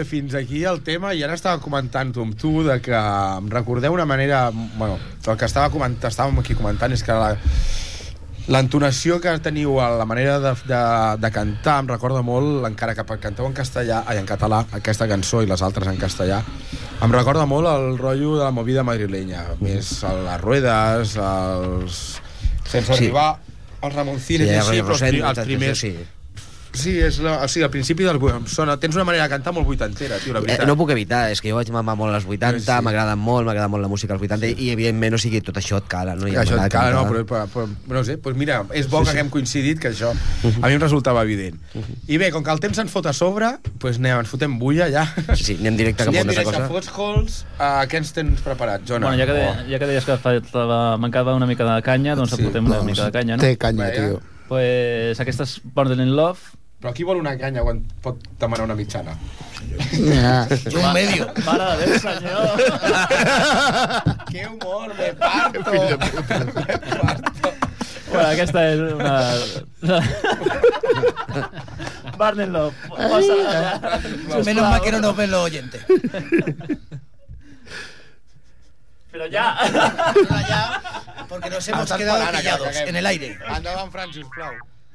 Bé, 0.00 0.06
fins 0.08 0.34
aquí 0.38 0.64
el 0.68 0.80
tema 0.86 1.12
i 1.14 1.22
ara 1.26 1.36
estava 1.38 1.60
comentant 1.62 2.10
amb 2.22 2.34
tu 2.38 2.60
de 2.66 2.80
que 2.82 2.96
em 2.96 3.52
recordeu 3.52 3.94
una 3.94 4.08
manera... 4.08 4.48
Bueno, 4.50 4.98
el 5.26 5.36
que 5.36 5.46
estava 5.46 5.70
comentant, 5.70 6.10
estàvem 6.10 6.40
aquí 6.40 6.56
comentant 6.58 6.92
és 6.96 7.04
que 7.06 7.14
la, 7.14 7.34
l'entonació 8.50 9.20
que 9.22 9.32
teniu 9.44 9.78
a 9.82 9.90
la 9.94 10.06
manera 10.08 10.38
de, 10.42 10.52
de, 10.66 10.80
de 11.22 11.30
cantar 11.34 11.78
em 11.84 11.90
recorda 11.92 12.22
molt, 12.26 12.64
encara 12.66 12.96
que 12.98 13.04
canteu 13.22 13.46
en 13.46 13.56
castellà, 13.56 14.02
ai, 14.06 14.18
en 14.18 14.28
català, 14.28 14.64
aquesta 14.80 15.08
cançó 15.10 15.44
i 15.44 15.50
les 15.50 15.62
altres 15.62 15.90
en 15.90 16.00
castellà, 16.00 16.40
em 17.00 17.14
recorda 17.14 17.46
molt 17.46 17.70
el 17.70 17.98
rotllo 17.98 18.38
de 18.38 18.44
la 18.46 18.54
movida 18.54 18.84
madrilenya, 18.86 19.44
més 19.62 19.92
les 20.02 20.40
ruedes, 20.42 21.16
els... 21.16 22.00
sense 22.64 22.94
Sí. 22.94 22.96
arribar 22.96 23.28
als 23.80 23.94
Ramoncines, 23.94 24.48
Sí, 24.48 24.54
sí, 24.54 24.58
així, 24.60 24.82
però 24.82 24.96
els, 24.98 25.22
els 25.30 25.46
primers... 25.46 25.84
sí. 25.86 25.94
Sí, 26.72 26.92
és 27.02 27.18
la, 27.18 27.38
o 27.44 27.48
sigui, 27.50 27.64
al 27.64 27.70
principi 27.70 28.04
del... 28.06 28.18
Sona, 28.46 28.76
tens 28.78 28.94
una 28.94 29.04
manera 29.04 29.24
de 29.26 29.30
cantar 29.32 29.52
molt 29.52 29.66
vuitantera, 29.66 30.18
tio, 30.22 30.32
la 30.32 30.38
Eh, 30.38 30.42
veritat. 30.46 30.66
no 30.68 30.76
puc 30.78 30.90
evitar, 30.94 31.30
és 31.32 31.40
que 31.42 31.50
jo 31.50 31.56
vaig 31.56 31.68
mamar 31.74 31.96
molt 31.98 32.14
als 32.14 32.24
80, 32.26 32.60
Sí. 32.60 32.64
sí. 32.66 32.84
m'agrada 32.84 33.16
molt, 33.16 33.46
m'agrada 33.46 33.68
molt 33.68 33.82
la 33.82 33.88
música 33.88 34.14
als 34.14 34.22
80 34.22 34.46
i, 34.54 34.70
evidentment, 34.70 35.14
o 35.14 35.18
sigui, 35.18 35.40
tot 35.42 35.56
això 35.58 35.78
et 35.78 35.88
cala, 35.90 36.14
no? 36.14 36.28
I 36.28 36.32
Que 36.32 36.38
això 36.44 36.56
et 36.64 36.70
cala, 36.72 36.92
no, 36.94 37.04
però, 37.10 37.24
però, 37.26 37.46
però, 37.50 37.66
no 37.88 38.04
sé, 38.04 38.16
doncs 38.16 38.38
mira, 38.38 38.64
és 38.72 38.88
bo 38.88 39.02
que 39.02 39.10
haguem 39.10 39.28
coincidit, 39.30 39.80
que 39.80 39.90
això 39.90 40.12
a 40.62 40.66
mi 40.68 40.74
em 40.74 40.80
resultava 40.80 41.22
evident. 41.24 41.58
I 42.08 42.16
bé, 42.18 42.30
com 42.30 42.44
que 42.44 42.50
el 42.54 42.60
temps 42.60 42.78
ens 42.78 42.90
fot 42.90 43.06
a 43.06 43.12
sobre, 43.12 43.50
doncs 43.78 43.98
anem, 43.98 44.20
ens 44.20 44.28
fotem 44.30 44.58
bulla 44.58 44.88
ja. 44.90 45.04
Sí, 45.34 45.42
sí, 45.44 45.56
anem 45.60 45.76
directe 45.76 46.04
cap 46.04 46.14
a 46.14 46.20
Anem 46.20 46.30
una 46.30 46.38
altra 46.38 46.44
directe 46.44 46.56
a 46.56 46.68
cosa. 46.68 46.72
Fots 46.72 46.88
Halls. 46.96 47.44
Uh, 47.58 47.84
què 47.90 47.96
ens 47.98 48.12
tens 48.12 48.40
preparat, 48.46 48.86
Jona? 48.86 49.08
Bueno, 49.10 49.18
ja 49.18 49.26
que, 49.26 49.32
de, 49.34 49.72
ja 49.72 49.78
que 49.82 49.86
deies 49.90 50.04
que 50.06 50.16
faltava, 50.22 50.96
mancava 51.02 51.34
una 51.34 51.46
mica 51.50 51.66
de 51.66 51.82
canya, 51.82 52.14
doncs 52.14 52.30
Sí. 52.30 52.36
sí, 52.36 52.42
aportem 52.42 52.66
una 52.70 52.82
mica 52.82 53.04
de 53.06 53.12
canya, 53.12 53.36
no? 53.36 53.42
Té 53.42 53.56
canya, 53.58 53.90
tio. 53.90 54.20
Pues 54.48 55.18
aquesta 55.22 55.44
és 55.46 55.60
Border 55.62 55.98
in 55.98 56.14
Love. 56.16 56.38
Però 56.80 56.92
qui 56.96 57.04
vol 57.04 57.18
una 57.20 57.34
canya 57.36 57.60
quan 57.60 57.82
pot 58.00 58.22
demanar 58.40 58.64
una 58.64 58.74
mitjana? 58.74 59.12
Ja. 59.92 60.46
Un 60.48 60.86
medio. 60.96 61.26
Mare 61.44 61.66
de 61.76 61.88
Déu, 61.90 61.98
senyor! 62.00 62.56
que 64.30 64.46
humor, 64.48 64.94
me 64.96 65.10
parto! 65.20 65.60
me 65.76 66.78
parto! 66.88 67.52
bueno, 68.10 68.28
aquesta 68.30 68.64
és 68.70 68.80
una... 68.80 69.12
Love. 72.20 72.74
Menos 74.44 74.64
mal 74.64 74.80
que 74.80 74.92
no 74.92 75.00
nos 75.00 75.16
ven 75.16 75.30
los 75.30 75.44
oyentes. 75.44 75.84
Però 79.12 79.26
ja! 79.28 79.56
Ya, 80.48 80.80
porque 81.28 81.50
nos 81.50 81.68
hemos 81.68 81.92
quedado 81.92 82.30
que 82.30 82.38
pillados 82.38 82.76
en 82.76 82.96
el 82.96 83.06
aire. 83.06 83.38
Endavant, 83.56 83.92
Fran, 83.92 84.12
sisplau. 84.12 84.54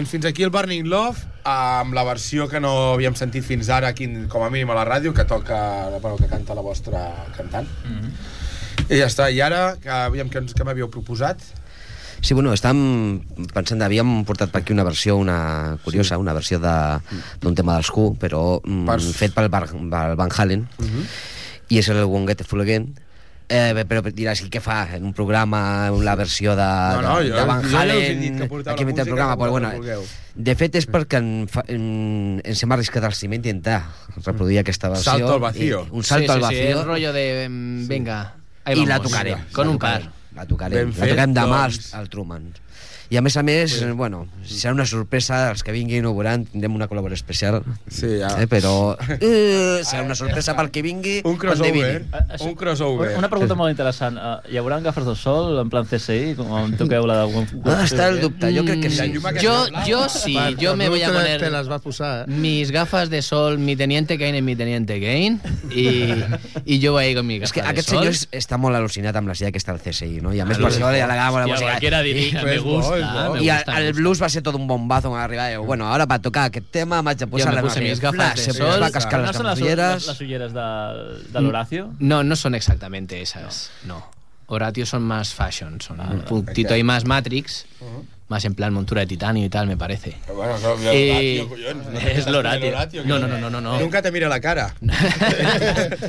Doncs 0.00 0.14
fins 0.14 0.24
aquí 0.24 0.40
el 0.46 0.48
Burning 0.48 0.86
Love 0.88 1.26
amb 1.44 1.92
la 1.92 2.00
versió 2.08 2.46
que 2.48 2.56
no 2.56 2.70
havíem 2.94 3.12
sentit 3.18 3.44
fins 3.44 3.68
ara, 3.68 3.90
aquí, 3.92 4.06
com 4.32 4.40
a 4.40 4.48
mínim 4.48 4.70
a 4.72 4.76
la 4.78 4.86
ràdio, 4.88 5.12
que 5.12 5.26
toca, 5.28 5.58
bueno, 6.00 6.16
que 6.16 6.24
canta 6.30 6.54
la 6.56 6.62
vostra 6.64 7.02
cantant. 7.36 7.68
Mm. 7.84 7.98
-hmm. 8.00 8.86
I 8.88 8.98
ja 9.00 9.06
està. 9.06 9.28
I 9.30 9.42
ara, 9.42 9.76
que, 9.76 9.90
aviam, 9.90 10.30
què, 10.30 10.38
ens- 10.40 10.54
què 10.54 10.64
m'havíeu 10.64 10.88
proposat? 10.88 11.36
Sí, 12.22 12.32
bueno, 12.32 12.54
estàvem 12.54 13.20
pensant, 13.52 13.82
havíem 13.82 14.24
portat 14.24 14.50
per 14.50 14.62
aquí 14.62 14.72
una 14.72 14.84
versió 14.84 15.16
una 15.18 15.76
curiosa, 15.84 16.16
una 16.16 16.32
versió 16.32 16.58
de- 16.58 17.00
d'un 17.42 17.54
tema 17.54 17.74
dels 17.74 17.90
Who, 17.90 18.16
però 18.18 18.60
mm, 18.64 18.86
Per- 18.86 19.00
fet 19.00 19.34
pel, 19.34 19.50
pel 19.50 20.16
Van 20.16 20.30
Halen, 20.34 20.66
i 21.68 21.78
és 21.78 21.88
el 21.90 22.04
Won't 22.04 22.26
Get 22.26 22.46
Full 22.46 22.62
Again, 22.62 22.94
Eh, 23.50 23.82
però 23.90 23.98
diràs, 24.14 24.44
i 24.44 24.48
què 24.48 24.60
fa 24.62 24.84
en 24.94 25.02
un 25.08 25.12
programa 25.12 25.90
la 26.06 26.12
versió 26.14 26.52
de, 26.54 26.66
No, 26.94 27.00
no, 27.02 27.14
de, 27.18 27.30
jo- 27.32 27.34
de 27.34 27.44
Van 27.48 27.64
jo 27.64 27.66
ja 27.66 27.66
us 27.66 27.72
he 27.74 27.78
Halen 27.80 28.48
porteu 28.52 28.72
aquí 28.72 28.84
el 29.02 29.08
programa 29.08 29.34
però, 29.40 29.50
bueno, 29.50 29.72
de 30.36 30.54
fet 30.54 30.76
és 30.78 30.86
perquè 30.86 31.18
en, 31.18 31.48
fa, 31.50 31.64
en, 31.66 32.40
ens 32.44 32.62
hem 32.62 32.72
arriscat 32.76 33.08
al 33.08 33.16
cim 33.18 33.34
intentar 33.34 33.80
reproduir 34.20 34.60
aquesta 34.62 34.88
versió 34.94 35.10
Salto 35.16 35.32
al 35.34 35.40
vacío. 35.40 35.82
i, 35.82 35.96
un 35.98 36.04
salto 36.06 36.30
sí, 36.30 36.38
al 36.38 36.44
sí, 36.44 36.54
sí, 36.54 36.62
vacío 36.62 36.78
el 36.80 36.86
rollo 36.86 37.12
de... 37.12 37.26
Venga, 37.90 38.20
ahí 38.64 38.78
i 38.78 38.86
la 38.86 38.98
vamos. 38.98 39.10
tocarem 39.10 39.38
Con 39.52 39.68
un 39.68 39.78
par. 39.82 40.02
la 40.36 40.46
tocarem, 40.46 40.92
Ben 40.94 40.94
la 40.94 41.08
tocarem 41.10 41.34
demà 41.34 41.62
doncs. 41.66 41.90
al, 41.94 42.00
al 42.04 42.08
Truman 42.08 42.44
i 43.10 43.16
a 43.18 43.22
més 43.22 43.36
a 43.36 43.42
més, 43.42 43.72
sí. 43.80 43.84
bueno, 43.98 44.26
serà 44.46 44.72
una 44.72 44.86
sorpresa 44.86 45.50
els 45.50 45.64
que 45.66 45.72
vinguin 45.74 46.06
ho 46.06 46.12
veuran, 46.14 46.44
tindrem 46.46 46.74
una 46.76 46.86
col·laboració 46.88 47.18
especial 47.18 47.62
Sí, 47.90 48.06
ja. 48.20 48.28
eh, 48.40 48.46
però 48.46 48.94
eh, 49.20 49.80
serà 49.84 50.04
una 50.06 50.14
sorpresa 50.14 50.54
pel 50.56 50.70
que 50.70 50.82
vingui 50.82 51.20
Un 51.24 51.36
crossover. 51.36 52.04
Un 52.40 52.54
crossover. 52.54 53.16
Una 53.18 53.28
pregunta 53.28 53.56
molt 53.58 53.70
interessant. 53.74 54.16
Uh, 54.16 54.38
hi 54.50 54.56
haurà 54.60 54.78
gafes 54.84 55.04
de 55.08 55.16
sol 55.18 55.58
en 55.60 55.68
plan 55.72 55.84
CSI, 55.90 56.34
com 56.38 56.70
toqueu 56.78 57.06
la 57.10 57.24
de... 57.24 57.46
Ah, 57.70 57.82
està 57.84 58.08
el 58.10 58.20
dubte, 58.22 58.50
jo 58.54 58.62
crec 58.64 58.80
que 58.86 58.90
Mm, 58.90 58.92
sí. 58.92 59.12
Yo, 59.42 59.52
blanca. 59.66 59.84
yo 59.86 60.08
sí, 60.08 60.34
yo 60.58 60.70
per 60.72 60.76
me 60.78 60.88
voy 60.88 61.02
a 61.02 61.08
poner 61.12 61.40
Te 61.40 61.50
las 61.50 61.68
va 61.70 61.76
a 61.76 61.78
posar, 61.78 62.28
eh? 62.28 62.32
mis 62.32 62.70
gafas 62.70 63.10
de 63.10 63.22
sol, 63.22 63.58
mi 63.58 63.76
teniente 63.76 64.18
Kane 64.18 64.38
en 64.38 64.44
mi 64.44 64.54
teniente 64.56 65.00
Kane, 65.00 65.38
y, 65.70 66.14
y 66.64 66.78
yo 66.80 66.92
voy 66.92 67.04
ahí 67.04 67.14
con 67.14 67.26
mi 67.26 67.34
És 67.36 67.40
gafas 67.40 67.52
que 67.52 67.62
de 67.62 67.68
aquest 67.68 67.88
sol. 67.88 67.98
senyor 67.98 68.12
és- 68.14 68.28
està 68.32 68.56
molt 68.58 68.76
al·lucinat 68.76 69.16
amb 69.16 69.28
la 69.28 69.34
idea 69.34 69.50
que 69.52 69.58
està 69.58 69.72
al 69.72 69.80
CSI, 69.80 70.20
no? 70.22 70.32
I 70.34 70.40
a 70.40 70.46
més 70.46 70.58
per 70.58 70.68
això 70.70 70.86
agradava 70.86 71.40
la 71.40 71.46
Hòstia, 71.46 71.54
música. 71.54 71.70
cualquiera 71.70 72.02
diría, 72.02 72.40
I- 72.42 72.44
me 72.44 72.54
és 72.56 72.62
gusta, 72.62 72.99
gusta, 73.02 73.30
me 73.30 73.38
el 73.38 73.86
gusta. 73.86 74.00
blues 74.00 74.22
va 74.22 74.28
ser 74.28 74.42
tot 74.42 74.54
un 74.54 74.66
bombazo 74.66 75.14
arribava. 75.16 75.48
Diu, 75.50 75.64
bueno, 75.64 75.88
ara 75.92 76.06
per 76.06 76.18
tocar 76.20 76.44
aquest 76.50 76.66
tema 76.70 77.02
m'haig 77.02 77.18
de 77.18 77.26
posar 77.26 77.54
la 77.54 77.62
puse 77.62 77.80
mis 77.80 78.00
gafas 78.00 78.16
Flash, 78.34 78.46
de 78.46 78.52
se 78.52 78.58
sol. 78.58 78.82
va 78.82 78.90
cascar 78.90 79.20
¿No 79.20 79.26
les 79.26 79.36
son 79.36 79.46
las, 79.46 79.60
ulleres. 79.60 79.78
las, 79.78 80.06
las 80.06 80.20
ulleres 80.20 80.52
de, 80.52 81.32
del 81.32 81.46
Horacio? 81.46 81.94
No, 81.98 82.22
no 82.22 82.36
son 82.36 82.54
exactamente 82.54 83.20
esas, 83.20 83.70
no. 83.84 84.04
Horatio 84.52 84.84
son 84.84 85.02
más 85.02 85.32
fashion, 85.32 85.80
son 85.80 86.00
un 86.00 86.22
puntito 86.22 86.74
ahí 86.74 86.82
más 86.82 87.04
Matrix, 87.04 87.66
más 88.26 88.44
en 88.44 88.54
plan 88.56 88.72
montura 88.72 89.02
de 89.02 89.06
titanio 89.06 89.44
y 89.44 89.48
tal, 89.48 89.68
me 89.68 89.76
parece. 89.76 90.16
Bueno, 90.34 90.58
no, 90.58 90.76
no, 90.76 90.90
Eh. 90.92 91.46
No, 92.26 92.42
No, 93.04 93.18
no, 93.20 93.28
no, 93.28 93.38
no, 93.38 93.48
no, 93.50 93.60
no. 93.60 93.78
Nunca 93.78 94.02
te 94.02 94.10
mira 94.10 94.28
la 94.28 94.40
cara. 94.40 94.74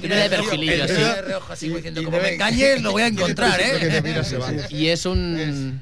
Tiene 0.01 0.15
de 0.15 0.29
perfilillo 0.29 0.85
así. 1.51 1.71
como 2.03 2.17
me 2.19 2.33
engañes, 2.33 2.81
lo 2.81 2.93
voy 2.93 3.03
a 3.03 3.07
encontrar, 3.13 3.59
¿eh? 3.61 4.67
Y 4.71 4.87
es 4.87 5.05
un... 5.05 5.79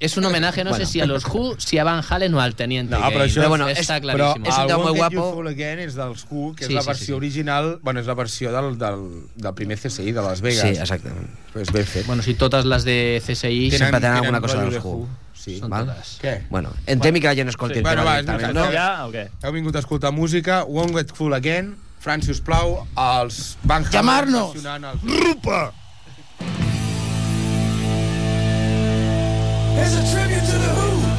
Es 0.00 0.16
un 0.16 0.24
homenaje, 0.24 0.64
no 0.64 0.72
sé 0.74 0.86
si 0.86 1.00
a 1.00 1.06
los 1.06 1.24
Who, 1.26 1.56
si 1.60 1.76
a 1.76 1.84
Van 1.84 2.02
Halen 2.08 2.34
o 2.34 2.40
al 2.40 2.54
Teniente 2.54 2.94
No, 2.96 3.02
però 3.10 3.24
això- 3.26 3.46
bueno, 3.48 3.68
Està 3.68 3.98
és- 3.98 4.02
Però 4.02 4.16
claríssim. 4.16 4.46
és 4.46 4.58
un 4.58 4.66
tema 4.66 4.78
molt 4.78 4.96
guapo. 4.96 5.32
Full 5.34 5.48
Again 5.48 5.78
és 5.80 5.94
dels 5.94 6.26
Who, 6.30 6.54
que 6.56 6.64
és 6.64 6.68
Sí, 6.68 6.74
la 6.74 6.80
versió 6.82 7.04
sí, 7.04 7.04
sí. 7.06 7.12
original, 7.12 7.78
bueno, 7.82 8.00
és 8.00 8.06
la 8.06 8.14
versió 8.14 8.50
del, 8.50 8.78
del, 8.78 9.26
del 9.36 9.54
primer 9.54 9.78
CSI, 9.78 10.10
de 10.12 10.22
Las 10.22 10.40
Vegas. 10.40 10.62
Sí, 10.62 10.80
exactament. 10.80 11.28
Pues 11.52 11.70
ben 11.70 11.84
fet. 11.84 12.06
Bueno, 12.06 12.22
si 12.22 12.32
totes 12.34 12.64
les 12.64 12.84
de 12.84 13.22
CSI 13.24 13.70
Sempre 13.72 14.00
tenen 14.00 14.16
alguna 14.16 14.40
cosa 14.40 14.62
dels 14.62 14.72
de 14.74 14.80
Who. 14.80 15.06
Sí. 15.34 15.58
són 15.58 15.70
val? 15.70 15.86
totes. 15.86 16.18
Què? 16.22 16.46
Bueno, 16.50 16.72
entrem 16.86 17.16
i 17.16 17.20
que 17.20 17.26
la 17.28 17.34
gent 17.34 17.48
escolti 17.48 17.74
Sí. 17.74 17.78
el 17.78 17.84
Bueno, 17.84 18.02
tema 18.02 18.10
va, 18.12 18.18
és 18.20 18.26
directament, 18.26 18.56
veritat. 18.56 18.72
no? 18.72 18.78
Ja 18.78 19.06
o 19.06 19.12
què? 19.12 19.28
Heu 19.42 19.52
vingut 19.52 19.76
a 19.76 19.78
escoltar 19.80 20.12
música, 20.12 20.64
Won't 20.64 20.94
Get 20.96 21.12
Full 21.14 21.32
Again, 21.34 21.76
Fran, 21.98 22.22
si 22.22 22.30
us 22.30 22.40
plau, 22.40 22.86
els 22.96 23.56
Van 23.62 23.82
Halen 23.84 23.92
Llamarnos. 23.92 24.54
¡Rupa! 25.02 25.72
As 29.82 29.94
a 29.94 30.02
tribute 30.12 30.44
to 30.44 30.58
the 30.58 30.68
Who. 30.74 31.10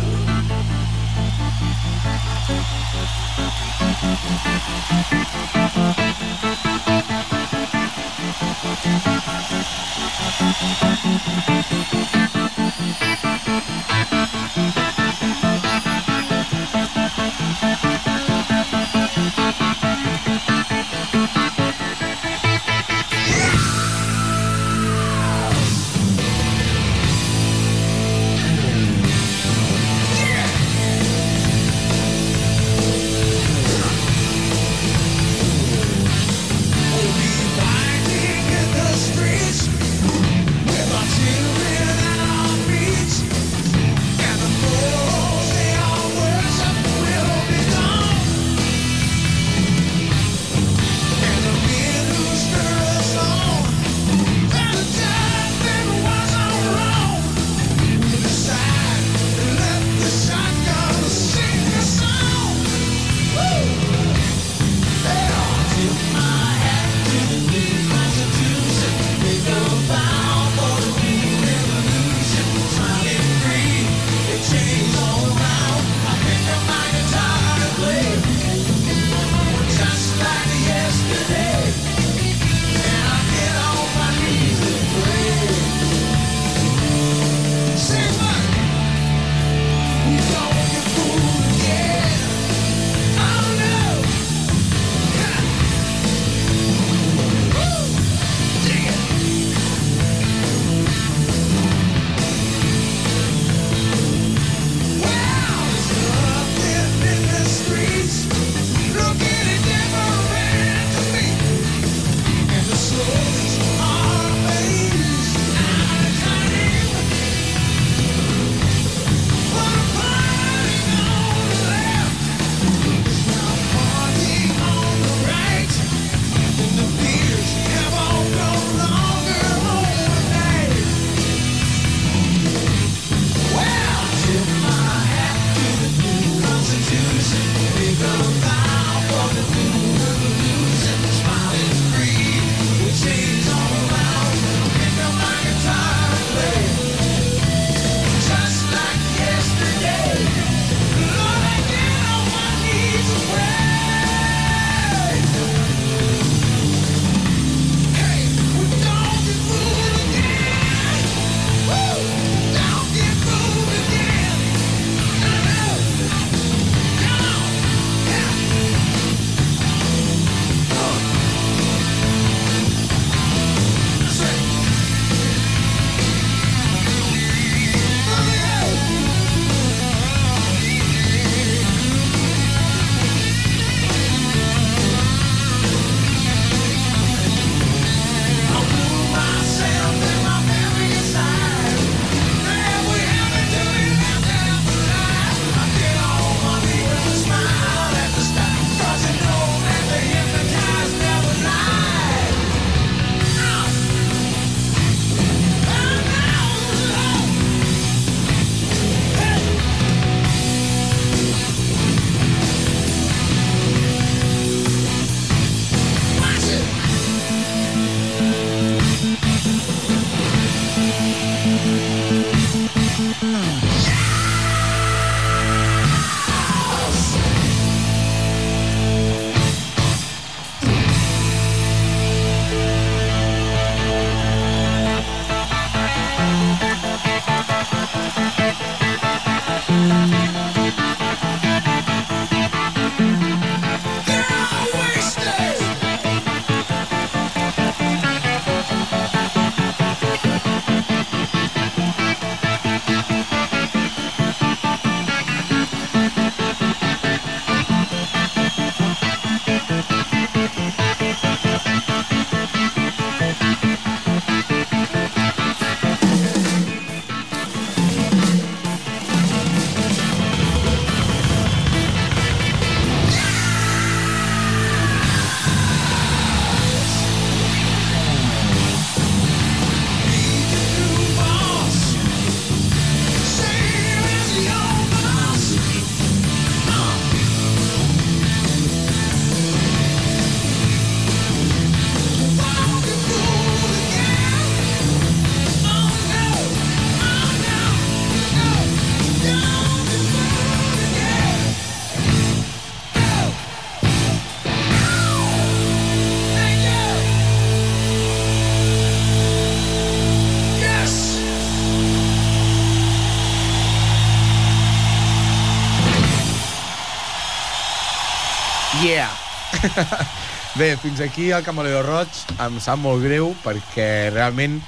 Bé, 320.59 320.75
fins 320.81 320.99
aquí 321.03 321.31
el 321.31 321.45
Camaleó 321.45 321.81
Roig 321.85 322.21
em 322.43 322.59
sap 322.63 322.81
molt 322.81 323.03
greu 323.05 323.31
perquè 323.45 324.11
realment 324.11 324.59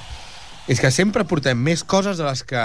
és 0.71 0.79
que 0.79 0.93
sempre 0.95 1.25
portem 1.27 1.59
més 1.59 1.83
coses 1.83 2.17
de 2.19 2.23
les 2.23 2.43
que 2.47 2.63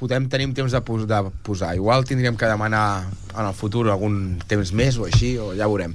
podem 0.00 0.30
tenir 0.32 0.48
temps 0.56 0.72
de, 0.72 0.80
pos 0.80 1.04
de 1.08 1.18
posar. 1.44 1.74
Igual 1.76 2.06
tindríem 2.08 2.38
que 2.40 2.48
demanar 2.48 3.04
en 3.34 3.44
el 3.44 3.52
futur 3.54 3.84
algun 3.92 4.38
temps 4.48 4.72
més 4.72 4.96
o 4.96 5.04
així, 5.04 5.34
o 5.36 5.52
ja 5.52 5.68
veurem. 5.68 5.92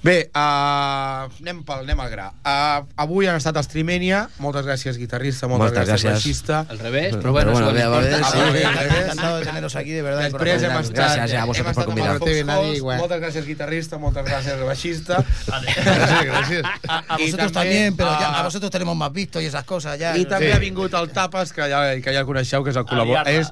Bé, 0.00 0.30
uh, 0.30 1.26
anem, 1.42 1.64
pel, 1.66 1.80
anem 1.82 1.98
al 2.04 2.10
gra. 2.12 2.28
Uh, 2.46 2.84
avui 3.02 3.26
han 3.26 3.34
estat 3.40 3.56
els 3.58 3.66
Trimènia. 3.66 4.20
Moltes 4.38 4.62
gràcies, 4.64 4.94
guitarrista. 4.96 5.48
Moltes, 5.50 5.72
Moltes 5.74 5.88
gràcies, 5.88 6.04
gràcies. 6.06 6.22
baixista. 6.22 6.60
Al 6.70 6.78
revés, 6.78 7.08
Pero 7.16 7.22
però 7.24 7.32
bueno, 7.32 7.50
bueno, 7.50 7.66
això 7.66 7.72
a 7.72 7.72
ver, 7.74 7.84
no 7.90 7.96
a 7.96 8.00
ver, 8.00 8.12
importa. 8.12 8.28
Ah, 8.28 8.84
sí. 8.86 9.02
Encantado 9.02 9.38
de 9.38 9.44
teneros 9.48 9.74
aquí, 9.76 9.90
de 9.90 10.02
verdad. 10.02 10.22
de 10.22 10.30
Després 10.30 10.62
hem 10.62 10.76
estat, 10.78 10.94
Gràcies 10.94 11.34
a 11.34 11.40
hem 11.42 11.46
vosaltres 11.50 11.58
estat 11.58 11.74
per 11.74 11.82
amb 11.82 11.90
convidar. 11.90 12.12
el 12.12 12.18
Fox 12.20 12.30
Nadie, 12.30 12.44
nadie 12.44 12.62
Halls. 12.68 12.76
igual. 12.78 12.98
Moltes 13.02 13.20
gràcies, 13.24 13.44
guitarrista. 13.50 13.98
Moltes 13.98 14.24
gràcies, 14.30 14.64
baixista. 14.70 15.24
Gracias, 15.48 16.24
gracias. 16.24 16.62
A, 16.88 16.98
a 17.08 17.18
vosotros 17.18 17.52
también, 17.52 17.96
pero 17.96 18.10
ya, 18.20 18.28
ah, 18.28 18.40
a 18.40 18.42
vosotros 18.44 18.70
tenemos 18.70 18.96
más 18.96 19.12
visto 19.12 19.40
y 19.40 19.46
esas 19.46 19.64
cosas 19.64 19.98
ya. 19.98 20.16
I 20.16 20.24
també 20.26 20.46
Sí. 20.46 20.52
ha 20.52 20.58
vingut 20.60 20.94
el 20.94 21.10
Tapas, 21.10 21.52
que 21.52 21.62
ja, 21.68 21.82
que 22.00 22.12
ja 22.14 22.20
el 22.20 22.26
coneixeu, 22.26 22.62
que 22.62 22.70
és 22.70 22.76
el 22.76 22.84
col·laborador. 22.86 23.28
És 23.34 23.50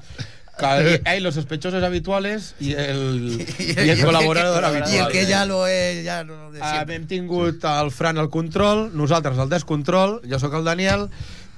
ell, 1.05 1.23
los 1.23 1.35
sospechosos 1.35 1.83
habituales 1.83 2.55
i 2.59 2.73
el, 2.73 3.45
i 3.59 3.89
el 3.89 4.03
colaborador 4.03 4.65
habitual. 4.65 4.93
Y 4.93 4.97
el 4.97 5.07
que 5.13 5.25
ya 5.25 5.45
lo 5.45 5.67
es, 5.67 6.03
ya 6.03 6.23
lo 6.23 6.51
de 6.51 6.59
Uh, 6.61 6.65
siempre. 6.71 6.95
hem 6.95 7.07
tingut 7.07 7.63
el 7.63 7.91
Fran 7.91 8.17
al 8.17 8.29
control, 8.29 8.91
nosaltres 8.97 9.37
al 9.37 9.49
descontrol, 9.49 10.21
jo 10.29 10.39
sóc 10.39 10.53
el 10.57 10.65
Daniel, 10.65 11.09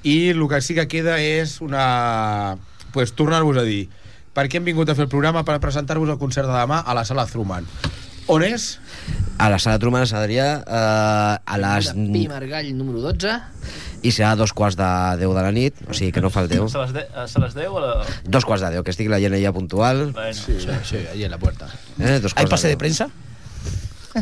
i 0.03 0.29
el 0.29 0.47
que 0.49 0.61
sí 0.61 0.75
que 0.75 0.87
queda 0.87 1.19
és 1.21 1.59
una... 1.61 2.57
Pues, 2.91 3.13
tornar-vos 3.13 3.57
a 3.57 3.63
dir 3.63 3.87
per 4.33 4.47
què 4.49 4.57
hem 4.57 4.65
vingut 4.65 4.89
a 4.89 4.95
fer 4.95 5.03
el 5.05 5.09
programa 5.11 5.43
per 5.45 5.59
presentar-vos 5.59 6.09
el 6.09 6.17
concert 6.21 6.47
de 6.47 6.53
demà 6.55 6.79
a 6.85 6.93
la 6.95 7.03
sala 7.05 7.25
Truman. 7.27 7.65
On 8.29 8.43
és? 8.45 8.79
A 9.41 9.49
la 9.49 9.57
sala 9.59 9.79
Truman 9.81 10.05
Sadrià 10.07 10.47
eh, 10.61 11.35
a 11.43 11.57
les... 11.57 11.89
De 11.95 12.05
Pi 12.13 12.27
Margall, 12.29 12.69
número 12.77 13.01
12. 13.01 13.33
I 14.01 14.11
serà 14.15 14.31
a 14.31 14.35
dos 14.39 14.53
quarts 14.55 14.77
de 14.79 14.89
deu 15.19 15.33
de 15.35 15.41
la 15.43 15.51
nit, 15.51 15.75
o 15.89 15.93
sigui 15.93 16.11
que 16.15 16.21
no 16.23 16.29
falteu. 16.31 16.69
Se 16.71 16.77
les, 16.79 16.93
de, 16.95 17.03
se 17.27 17.39
les 17.43 17.53
deu 17.57 17.73
o 17.75 17.81
la... 17.83 17.93
Dos 18.23 18.45
quarts 18.47 18.63
de 18.63 18.69
deu, 18.77 18.83
que 18.83 18.91
estigui 18.95 19.09
la 19.11 19.19
gent 19.19 19.33
allà 19.35 19.51
puntual. 19.55 20.11
Bueno, 20.13 20.33
sí. 20.33 20.55
Sí, 20.59 20.69
sí, 20.87 21.01
allí 21.11 21.25
en 21.25 21.31
la 21.31 21.37
puerta. 21.39 21.67
Eh, 21.99 22.19
dos 22.23 22.31
¿Hay 22.35 22.45
pase 22.47 22.67
de 22.67 22.75
deu. 22.75 22.79
prensa? 22.85 23.09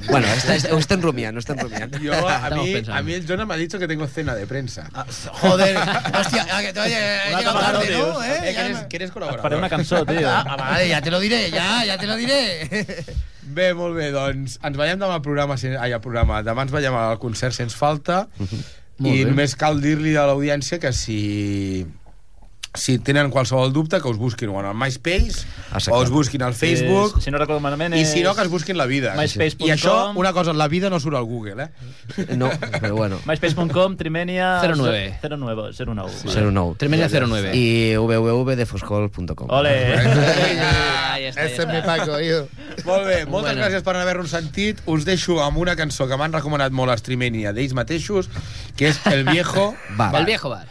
Bueno, 0.10 0.28
está, 0.28 0.54
está, 0.56 0.74
ho 0.76 0.80
estem 0.82 1.00
rumiant, 1.02 1.38
ho 1.38 1.40
estem 1.40 1.58
rumiant. 1.58 1.94
Jo, 2.04 2.12
a 2.28 2.50
pensando. 2.50 2.94
a 2.94 3.02
mi 3.02 3.14
el 3.14 3.26
Jonah 3.26 3.46
m'ha 3.48 3.56
dit 3.56 3.72
que 3.80 3.88
tengo 3.88 4.06
cena 4.06 4.36
de 4.36 4.46
prensa. 4.46 4.90
Ah, 4.94 5.06
Joder, 5.40 5.78
hostia, 5.78 6.46
ah, 6.52 6.62
que 6.62 6.74
te 6.74 6.80
oye, 6.82 6.98
he 6.98 7.30
Una 7.30 7.40
llegado 7.40 7.60
tarde, 7.60 7.88
tío. 7.88 8.08
¿no? 8.14 8.24
Eh, 8.24 8.28
¿Eh? 8.28 8.54
Ya 8.54 8.54
¿quieres, 8.54 8.82
me- 8.82 8.88
¿Quieres 8.90 9.10
Et 9.10 9.16
col·laborar? 9.16 9.42
faré 9.42 9.56
una 9.56 9.70
cançó, 9.70 10.06
tio. 10.06 10.30
Ah, 10.30 10.56
vale, 10.58 10.90
ya 10.90 11.02
te 11.02 11.10
lo 11.10 11.20
diré, 11.22 11.50
ya, 11.52 11.86
ya 11.86 11.98
te 11.98 12.06
lo 12.06 12.16
diré. 12.18 12.68
Bé, 13.48 13.74
molt 13.74 13.96
bé, 13.96 14.12
doncs 14.12 14.58
ens 14.62 14.76
veiem 14.78 15.00
demà 15.00 15.16
al 15.16 15.24
programa, 15.24 15.56
ai, 15.80 15.94
al 15.96 16.02
programa. 16.04 16.42
Demà 16.44 16.66
ens 16.68 16.74
veiem 16.76 16.94
al 17.00 17.16
concert 17.18 17.56
Sens 17.56 17.74
Falta 17.80 18.26
Molt 18.98 19.14
i 19.14 19.24
bé. 19.24 19.30
només 19.30 19.54
cal 19.60 19.82
dir-li 19.82 20.16
a 20.18 20.26
l'audiència 20.30 20.80
que 20.82 20.92
si 20.96 21.86
si 22.78 22.98
tenen 23.00 23.32
qualsevol 23.34 23.74
dubte 23.74 24.00
que 24.02 24.08
us 24.08 24.18
busquin 24.18 24.50
o 24.50 24.60
en 24.62 24.68
el 24.70 24.76
MySpace 24.78 25.44
Exacte. 25.74 25.92
o 25.92 26.02
us 26.04 26.10
busquin 26.14 26.44
al 26.44 26.54
Facebook 26.54 27.18
És, 27.18 27.24
si 27.26 27.32
no 27.32 27.38
recordo 27.42 27.60
malament, 27.60 27.96
i 27.98 28.02
és... 28.06 28.12
si 28.14 28.22
no 28.24 28.36
que 28.38 28.42
es 28.46 28.50
busquin 28.54 28.78
la 28.78 28.86
vida 28.86 29.16
myspace.com. 29.18 29.68
i 29.68 29.72
això, 29.74 29.96
una 30.16 30.32
cosa, 30.34 30.54
la 30.54 30.68
vida 30.70 30.90
no 30.94 31.00
surt 31.00 31.18
al 31.18 31.26
Google 31.26 31.64
eh? 31.66 31.70
No, 32.38 32.50
però 32.80 32.94
bueno. 32.96 33.20
myspace.com, 33.26 33.98
Trimenia... 33.98 34.62
09. 34.64 35.20
09, 35.24 35.72
09. 35.74 36.12
09. 36.26 36.76
Tremenda 36.78 37.10
09. 37.10 37.52
I 37.58 37.96
www.defoscol.com. 37.98 39.50
Ole! 39.50 39.96
Ahí 39.98 41.26
está, 41.26 41.42
ahí 41.42 41.52
Ese 41.52 41.62
es 41.64 41.68
mi 41.68 41.78
está. 41.78 41.98
Paco, 41.98 42.20
hijo. 42.22 42.48
Molt 42.86 43.06
bé, 43.08 43.26
moltes 43.26 43.54
Bueno. 43.56 43.62
gràcies 43.64 43.84
per 43.84 43.96
haver-nos 43.98 44.30
sentit 44.32 44.80
us 44.86 45.06
deixo 45.06 45.40
amb 45.44 45.58
una 45.58 45.76
cançó 45.76 46.08
que 46.08 46.18
m'han 46.18 46.34
recomanat 46.36 46.72
molt 46.72 46.94
els 46.94 47.02
Trimenia 47.04 47.54
d'ells 47.54 47.74
mateixos 47.74 48.30
que 48.78 48.90
és 48.92 49.00
El 49.10 49.26
Viejo 49.26 49.74
Va. 50.00 50.12
El 50.20 50.26
viejo 50.30 50.50
bar. 50.54 50.68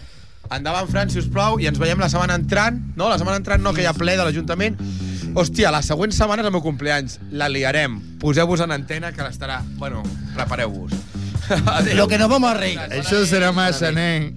Endavant, 0.55 0.89
Fran, 0.91 1.11
si 1.11 1.19
us 1.21 1.29
plau, 1.33 1.59
i 1.61 1.67
ens 1.71 1.79
veiem 1.81 2.01
la 2.01 2.11
setmana 2.13 2.37
entrant. 2.39 2.79
No, 2.97 3.11
la 3.11 3.19
setmana 3.19 3.41
entrant 3.43 3.63
no, 3.63 3.75
que 3.75 3.83
hi 3.85 3.89
ha 3.91 3.95
ple 3.97 4.17
de 4.19 4.27
l'Ajuntament. 4.27 4.79
Hòstia, 5.37 5.73
la 5.75 5.83
següent 5.85 6.15
setmana 6.17 6.45
és 6.45 6.49
el 6.49 6.55
meu 6.55 6.63
compleanys. 6.65 7.19
La 7.33 7.51
liarem. 7.53 7.99
Poseu-vos 8.23 8.63
en 8.65 8.73
antena, 8.73 9.13
que 9.13 9.27
l'estarà... 9.27 9.61
Bueno, 9.77 10.03
prepareu-vos. 10.37 10.95
Lo 11.95 12.09
que 12.09 12.19
nos 12.19 12.29
vamos 12.29 12.51
a 12.51 12.55
reír. 12.55 12.81
Eso 12.91 13.27
será 13.27 13.53
más, 13.53 13.83
nen. 13.83 14.35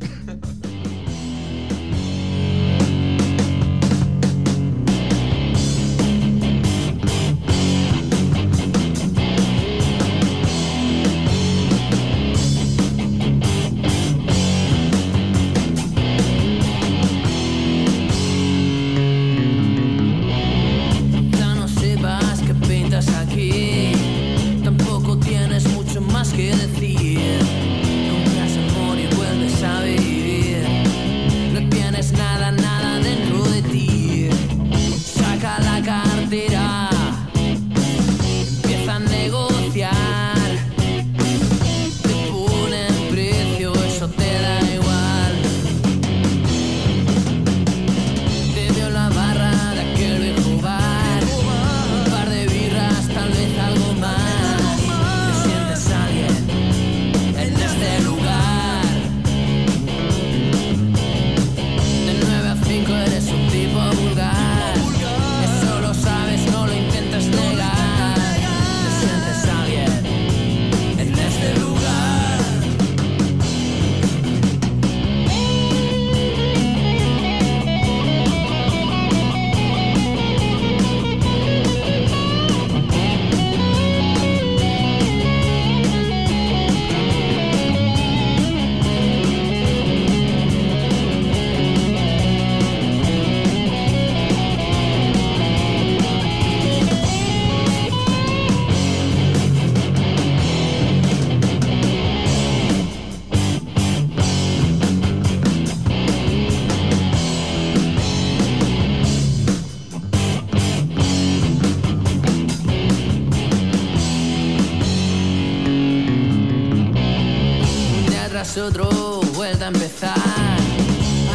nosotros, 118.59 119.31
vuelta 119.35 119.65
a 119.65 119.67
empezar. 119.69 120.17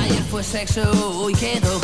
Ayer 0.02 0.22
fue 0.30 0.42
sexo, 0.42 0.82
hoy 1.22 1.32
quedó 1.32 1.80